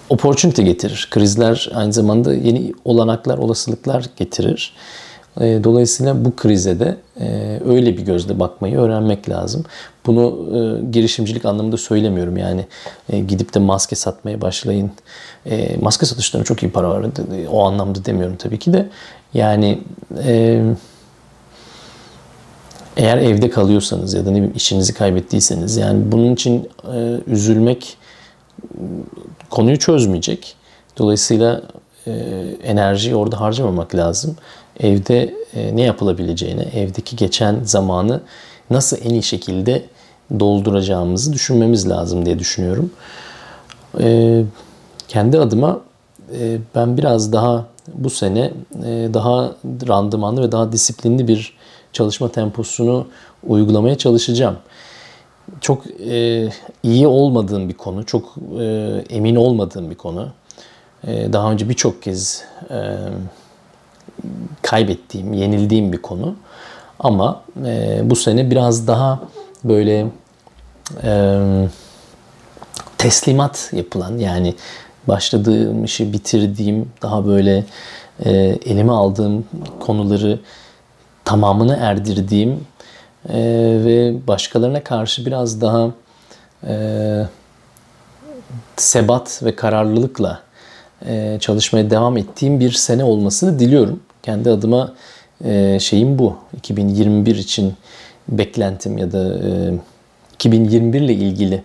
opportunity 0.09 0.61
getirir. 0.61 1.07
Krizler 1.11 1.69
aynı 1.73 1.93
zamanda 1.93 2.33
yeni 2.33 2.73
olanaklar, 2.85 3.37
olasılıklar 3.37 4.05
getirir. 4.15 4.73
E, 5.41 5.63
dolayısıyla 5.63 6.25
bu 6.25 6.35
krize 6.35 6.79
de 6.79 6.97
e, 7.19 7.59
öyle 7.65 7.97
bir 7.97 8.01
gözle 8.01 8.39
bakmayı 8.39 8.77
öğrenmek 8.77 9.29
lazım. 9.29 9.63
Bunu 10.05 10.47
e, 10.57 10.91
girişimcilik 10.91 11.45
anlamında 11.45 11.77
söylemiyorum. 11.77 12.37
Yani 12.37 12.65
gidip 13.27 13.53
de 13.53 13.59
maske 13.59 13.95
satmaya 13.95 14.41
başlayın. 14.41 14.91
Maske 15.81 16.05
satışlarına 16.05 16.45
çok 16.45 16.63
iyi 16.63 16.71
para 16.71 16.89
var. 16.89 17.05
O 17.51 17.63
anlamda 17.65 18.05
demiyorum 18.05 18.35
tabii 18.35 18.59
ki 18.59 18.73
de. 18.73 18.89
Yani 19.33 19.79
eğer 22.97 23.17
evde 23.17 23.49
kalıyorsanız 23.49 24.13
ya 24.13 24.25
da 24.25 24.31
ne 24.31 24.35
bileyim 24.35 24.53
işinizi 24.55 24.93
kaybettiyseniz 24.93 25.77
yani 25.77 26.11
bunun 26.11 26.33
için 26.33 26.69
üzülmek 27.27 27.97
konuyu 29.49 29.79
çözmeyecek. 29.79 30.55
Dolayısıyla 30.97 31.61
enerjiyi 32.63 33.15
orada 33.15 33.39
harcamamak 33.39 33.95
lazım. 33.95 34.35
Evde 34.79 35.35
e, 35.53 35.75
ne 35.75 35.81
yapılabileceğini, 35.81 36.61
evdeki 36.61 37.15
geçen 37.15 37.63
zamanı 37.63 38.21
nasıl 38.69 38.97
en 39.03 39.09
iyi 39.09 39.23
şekilde 39.23 39.85
dolduracağımızı 40.39 41.33
düşünmemiz 41.33 41.89
lazım 41.89 42.25
diye 42.25 42.39
düşünüyorum. 42.39 42.91
E, 43.99 44.43
kendi 45.07 45.39
adıma 45.39 45.81
e, 46.39 46.57
ben 46.75 46.97
biraz 46.97 47.33
daha 47.33 47.65
bu 47.93 48.09
sene 48.09 48.51
daha 49.13 49.51
randımanlı 49.87 50.41
ve 50.41 50.51
daha 50.51 50.71
disiplinli 50.71 51.27
bir 51.27 51.53
çalışma 51.93 52.29
temposunu 52.29 53.07
uygulamaya 53.47 53.97
çalışacağım. 53.97 54.57
Çok 55.61 55.83
e, 56.01 56.49
iyi 56.83 57.07
olmadığım 57.07 57.69
bir 57.69 57.73
konu, 57.73 58.05
çok 58.05 58.35
e, 58.59 58.65
emin 59.09 59.35
olmadığım 59.35 59.89
bir 59.89 59.95
konu. 59.95 60.29
E, 61.07 61.33
daha 61.33 61.51
önce 61.51 61.69
birçok 61.69 62.03
kez 62.03 62.43
e, 62.69 62.95
kaybettiğim, 64.61 65.33
yenildiğim 65.33 65.93
bir 65.93 66.01
konu. 66.01 66.35
Ama 66.99 67.41
e, 67.65 67.99
bu 68.03 68.15
sene 68.15 68.51
biraz 68.51 68.87
daha 68.87 69.19
böyle 69.63 70.07
e, 71.03 71.41
teslimat 72.97 73.69
yapılan 73.73 74.17
yani 74.17 74.55
başladığım 75.07 75.83
işi 75.83 76.13
bitirdiğim, 76.13 76.91
daha 77.01 77.25
böyle 77.25 77.63
e, 78.25 78.31
elime 78.65 78.91
aldığım 78.91 79.45
konuları 79.79 80.39
tamamını 81.25 81.77
erdirdiğim 81.81 82.67
e, 83.29 83.37
ve 83.85 84.27
başkalarına 84.27 84.83
karşı 84.83 85.25
biraz 85.25 85.61
daha 85.61 85.91
e, 86.67 87.23
sebat 88.77 89.43
ve 89.43 89.55
kararlılıkla 89.55 90.41
e, 91.05 91.37
çalışmaya 91.39 91.89
devam 91.89 92.17
ettiğim 92.17 92.59
bir 92.59 92.71
sene 92.71 93.03
olmasını 93.03 93.59
diliyorum. 93.59 93.99
Kendi 94.27 94.49
adıma 94.49 94.93
e, 95.45 95.79
şeyim 95.79 96.19
bu. 96.19 96.35
2021 96.57 97.35
için 97.35 97.73
beklentim 98.29 98.97
ya 98.97 99.11
da 99.11 99.39
e, 99.47 99.73
2021 100.33 101.01
ile 101.01 101.13
ilgili 101.13 101.63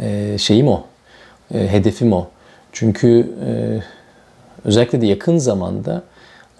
e, 0.00 0.38
şeyim 0.38 0.68
o. 0.68 0.84
E, 1.54 1.68
hedefim 1.68 2.12
o. 2.12 2.26
Çünkü 2.72 3.32
e, 3.46 3.50
özellikle 4.64 5.00
de 5.00 5.06
yakın 5.06 5.38
zamanda 5.38 6.02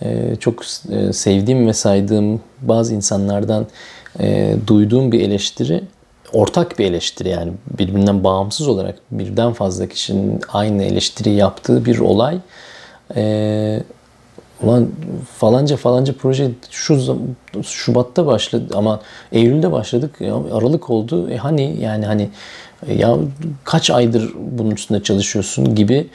ee, 0.02 0.36
çok 0.40 0.62
e, 0.90 1.12
sevdiğim 1.12 1.66
ve 1.66 1.72
saydığım 1.72 2.40
bazı 2.60 2.94
insanlardan 2.94 3.66
e, 4.20 4.56
duyduğum 4.66 5.12
bir 5.12 5.20
eleştiri 5.20 5.84
ortak 6.32 6.78
bir 6.78 6.84
eleştiri 6.84 7.28
yani 7.28 7.52
birbirinden 7.78 8.24
bağımsız 8.24 8.68
olarak 8.68 8.98
birden 9.10 9.52
fazla 9.52 9.86
kişinin 9.86 10.40
aynı 10.52 10.84
eleştiri 10.84 11.30
yaptığı 11.30 11.84
bir 11.84 11.98
olay. 11.98 12.38
Ee, 13.16 13.82
ulan 14.62 14.90
falanca 15.38 15.76
falanca 15.76 16.14
proje 16.18 16.50
şu 16.70 17.18
Şubat'ta 17.62 18.26
başladı 18.26 18.74
ama 18.76 19.00
Eylül'de 19.32 19.72
başladık 19.72 20.20
ya 20.20 20.34
Aralık 20.34 20.90
oldu. 20.90 21.30
E 21.30 21.36
hani 21.36 21.80
yani 21.80 22.06
hani 22.06 22.28
ya 22.88 23.16
kaç 23.64 23.90
aydır 23.90 24.32
bunun 24.58 24.70
üstünde 24.70 25.02
çalışıyorsun 25.02 25.74
gibi 25.74 26.06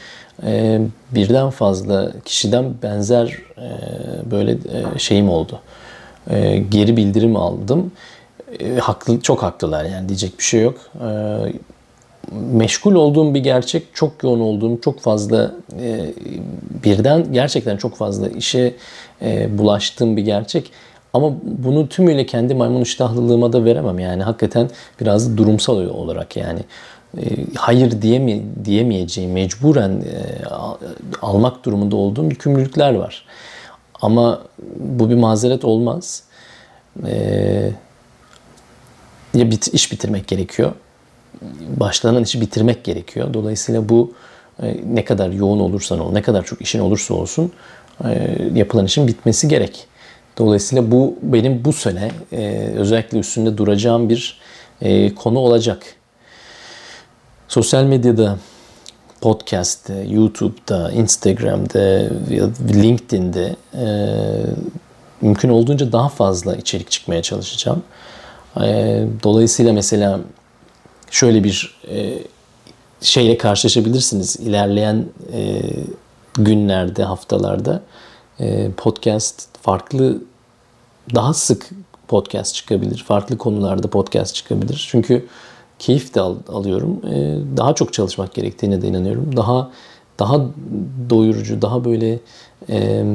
e, 0.43 0.81
birden 1.11 1.49
fazla 1.49 2.11
kişiden 2.25 2.73
benzer 2.83 3.37
e, 3.57 3.69
böyle 4.31 4.51
e, 4.51 4.99
şeyim 4.99 5.29
oldu. 5.29 5.59
E, 6.29 6.57
geri 6.57 6.97
bildirim 6.97 7.35
aldım. 7.35 7.91
E, 8.59 8.75
haklı 8.75 9.21
çok 9.21 9.43
haklılar 9.43 9.85
yani 9.85 10.09
diyecek 10.09 10.39
bir 10.39 10.43
şey 10.43 10.61
yok. 10.61 10.77
E, 10.95 11.09
meşgul 12.31 12.95
olduğum 12.95 13.33
bir 13.33 13.39
gerçek, 13.39 13.83
çok 13.93 14.23
yoğun 14.23 14.39
olduğum, 14.39 14.81
çok 14.81 14.99
fazla 14.99 15.51
e, 15.81 16.13
birden 16.83 17.33
gerçekten 17.33 17.77
çok 17.77 17.95
fazla 17.95 18.27
işe 18.27 18.75
e, 19.21 19.57
bulaştığım 19.57 20.17
bir 20.17 20.21
gerçek. 20.21 20.71
Ama 21.13 21.33
bunu 21.43 21.89
tümüyle 21.89 22.25
kendi 22.25 22.55
maymun 22.55 22.81
iştahlılığıma 22.81 23.53
da 23.53 23.65
veremem. 23.65 23.99
Yani 23.99 24.23
hakikaten 24.23 24.69
biraz 25.01 25.37
durumsal 25.37 25.77
olarak 25.77 26.37
yani 26.37 26.59
e, 27.17 27.23
hayır 27.55 28.01
diyeme, 28.01 28.41
diyemeyeceğim, 28.65 29.31
mecburen 29.31 29.91
e, 29.91 30.45
almak 31.21 31.65
durumunda 31.65 31.95
olduğum 31.95 32.23
yükümlülükler 32.23 32.93
var. 32.93 33.25
Ama 34.01 34.41
bu 34.79 35.09
bir 35.09 35.15
mazeret 35.15 35.65
olmaz. 35.65 36.23
E, 37.07 37.71
ya 39.33 39.51
bit, 39.51 39.73
iş 39.73 39.91
bitirmek 39.91 40.27
gerekiyor. 40.27 40.71
Başlanan 41.77 42.23
işi 42.23 42.41
bitirmek 42.41 42.83
gerekiyor. 42.83 43.33
Dolayısıyla 43.33 43.89
bu 43.89 44.13
ne 44.85 45.05
kadar 45.05 45.29
yoğun 45.29 45.59
olursan 45.59 45.99
ol, 45.99 46.11
ne 46.11 46.21
kadar 46.21 46.45
çok 46.45 46.61
işin 46.61 46.79
olursa 46.79 47.13
olsun 47.13 47.51
yapılan 48.53 48.85
işin 48.85 49.07
bitmesi 49.07 49.47
gerek. 49.47 49.87
Dolayısıyla 50.37 50.91
bu 50.91 51.15
benim 51.21 51.65
bu 51.65 51.73
sene 51.73 52.11
e, 52.31 52.71
özellikle 52.75 53.19
üstünde 53.19 53.57
duracağım 53.57 54.09
bir 54.09 54.39
e, 54.81 55.15
konu 55.15 55.39
olacak. 55.39 55.83
Sosyal 57.47 57.83
medyada, 57.83 58.37
podcast'te, 59.21 60.05
YouTube'da, 60.09 60.91
Instagram'da, 60.91 62.09
LinkedIn'de 62.73 63.55
e, 63.73 63.85
mümkün 65.21 65.49
olduğunca 65.49 65.91
daha 65.91 66.09
fazla 66.09 66.55
içerik 66.55 66.91
çıkmaya 66.91 67.21
çalışacağım. 67.21 67.83
E, 68.61 69.03
dolayısıyla 69.23 69.73
mesela 69.73 70.19
şöyle 71.11 71.43
bir 71.43 71.79
e, 71.89 72.19
şeyle 73.01 73.37
karşılaşabilirsiniz 73.37 74.35
ilerleyen 74.35 75.05
e, 75.33 75.61
günlerde, 76.33 77.03
haftalarda 77.03 77.81
e, 78.39 78.71
podcast 78.71 79.47
farklı 79.61 80.21
daha 81.15 81.33
sık 81.33 81.69
podcast 82.07 82.55
çıkabilir. 82.55 83.03
Farklı 83.07 83.37
konularda 83.37 83.87
podcast 83.87 84.35
çıkabilir. 84.35 84.87
Çünkü 84.91 85.27
keyif 85.79 86.15
de 86.15 86.21
al, 86.21 86.35
alıyorum. 86.47 87.01
E, 87.05 87.37
daha 87.57 87.75
çok 87.75 87.93
çalışmak 87.93 88.33
gerektiğine 88.33 88.81
de 88.81 88.87
inanıyorum. 88.87 89.37
Daha 89.37 89.71
daha 90.19 90.45
doyurucu, 91.09 91.61
daha 91.61 91.85
böyle 91.85 92.19
e, 92.69 93.05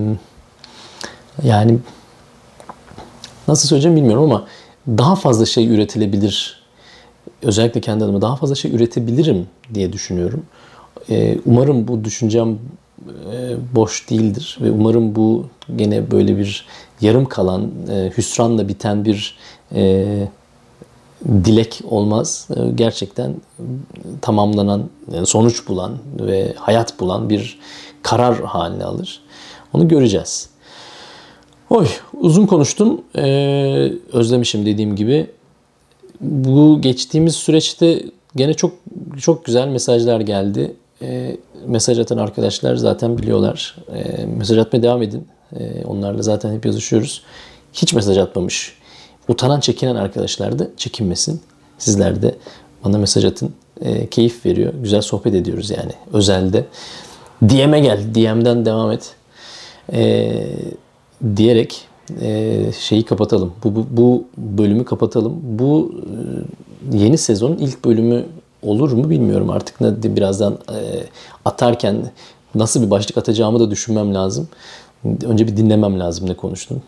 yani 1.44 1.78
nasıl 3.48 3.68
söyleyeceğim 3.68 3.96
bilmiyorum 3.96 4.24
ama 4.24 4.46
daha 4.88 5.16
fazla 5.16 5.46
şey 5.46 5.68
üretilebilir. 5.68 6.61
Özellikle 7.42 7.80
kendi 7.80 8.04
adıma 8.04 8.22
daha 8.22 8.36
fazla 8.36 8.54
şey 8.54 8.74
üretebilirim 8.74 9.46
diye 9.74 9.92
düşünüyorum. 9.92 10.42
E, 11.10 11.38
umarım 11.46 11.88
bu 11.88 12.04
düşüncem 12.04 12.58
e, 13.32 13.56
boş 13.74 14.10
değildir 14.10 14.58
ve 14.60 14.70
umarım 14.70 15.16
bu 15.16 15.46
gene 15.76 16.10
böyle 16.10 16.38
bir 16.38 16.66
yarım 17.00 17.24
kalan, 17.26 17.70
e, 17.90 18.12
hüsranla 18.16 18.68
biten 18.68 19.04
bir 19.04 19.36
e, 19.74 20.28
dilek 21.44 21.80
olmaz. 21.90 22.48
Gerçekten 22.74 23.34
tamamlanan, 24.20 24.90
sonuç 25.24 25.68
bulan 25.68 25.98
ve 26.20 26.52
hayat 26.56 27.00
bulan 27.00 27.30
bir 27.30 27.58
karar 28.02 28.40
haline 28.40 28.84
alır. 28.84 29.22
Onu 29.72 29.88
göreceğiz. 29.88 30.48
Oy, 31.70 31.86
uzun 32.20 32.46
konuştum. 32.46 33.00
Ee, 33.16 33.92
özlemişim 34.12 34.66
dediğim 34.66 34.96
gibi. 34.96 35.30
Bu 36.22 36.80
geçtiğimiz 36.80 37.36
süreçte 37.36 38.02
gene 38.36 38.54
çok 38.54 38.72
çok 39.20 39.44
güzel 39.44 39.68
mesajlar 39.68 40.20
geldi. 40.20 40.74
Ee, 41.02 41.36
mesaj 41.66 41.98
atan 41.98 42.18
arkadaşlar 42.18 42.76
zaten 42.76 43.18
biliyorlar. 43.18 43.76
Ee, 43.94 44.26
mesaj 44.26 44.58
atmaya 44.58 44.82
devam 44.82 45.02
edin. 45.02 45.28
Ee, 45.60 45.84
onlarla 45.84 46.22
zaten 46.22 46.54
hep 46.54 46.66
yazışıyoruz. 46.66 47.22
Hiç 47.72 47.92
mesaj 47.94 48.18
atmamış. 48.18 48.76
Utanan, 49.28 49.60
çekinen 49.60 49.96
arkadaşlar 49.96 50.58
da 50.58 50.68
çekinmesin. 50.76 51.40
Sizler 51.78 52.22
de 52.22 52.34
bana 52.84 52.98
mesaj 52.98 53.24
atın. 53.24 53.54
Ee, 53.80 54.06
keyif 54.06 54.46
veriyor. 54.46 54.72
Güzel 54.82 55.02
sohbet 55.02 55.34
ediyoruz 55.34 55.70
yani. 55.70 55.92
Özelde. 56.12 56.64
DM'e 57.42 57.80
gel. 57.80 58.14
DM'den 58.14 58.64
devam 58.64 58.90
et. 58.90 59.14
Ee, 59.92 60.46
diyerek 61.36 61.72
e, 61.74 61.91
şeyi 62.78 63.04
kapatalım. 63.04 63.52
Bu, 63.64 63.74
bu, 63.74 63.86
bu 63.90 64.24
bölümü 64.36 64.84
kapatalım. 64.84 65.40
Bu 65.42 65.92
e, 66.92 66.98
yeni 66.98 67.18
sezonun 67.18 67.56
ilk 67.56 67.84
bölümü 67.84 68.26
olur 68.62 68.92
mu 68.92 69.10
bilmiyorum. 69.10 69.50
Artık 69.50 69.80
ne, 69.80 70.16
birazdan 70.16 70.52
e, 70.52 70.78
atarken 71.44 72.10
nasıl 72.54 72.82
bir 72.82 72.90
başlık 72.90 73.18
atacağımı 73.18 73.60
da 73.60 73.70
düşünmem 73.70 74.14
lazım. 74.14 74.48
Önce 75.24 75.46
bir 75.46 75.56
dinlemem 75.56 76.00
lazım 76.00 76.28
ne 76.28 76.34
konuştum. 76.34 76.82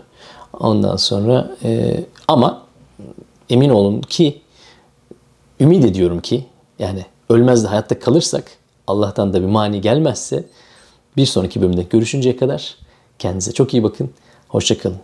Ondan 0.60 0.96
sonra 0.96 1.50
e, 1.64 2.00
ama 2.28 2.62
emin 3.50 3.70
olun 3.70 4.00
ki 4.00 4.40
ümit 5.60 5.84
ediyorum 5.84 6.20
ki 6.20 6.44
yani 6.78 7.04
ölmez 7.28 7.64
de 7.64 7.68
hayatta 7.68 7.98
kalırsak 7.98 8.44
Allah'tan 8.86 9.32
da 9.32 9.40
bir 9.40 9.46
mani 9.46 9.80
gelmezse 9.80 10.44
bir 11.16 11.26
sonraki 11.26 11.62
bölümde 11.62 11.82
görüşünceye 11.82 12.36
kadar 12.36 12.76
kendinize 13.18 13.52
çok 13.52 13.74
iyi 13.74 13.82
bakın. 13.82 14.10
Hoşçakalın. 14.48 14.98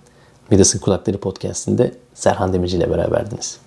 Midas'ın 0.50 0.78
Kulakları 0.78 1.18
Podcast'inde 1.18 1.94
Serhan 2.14 2.52
Demirci 2.52 2.76
ile 2.76 2.90
beraberdiniz. 2.90 3.58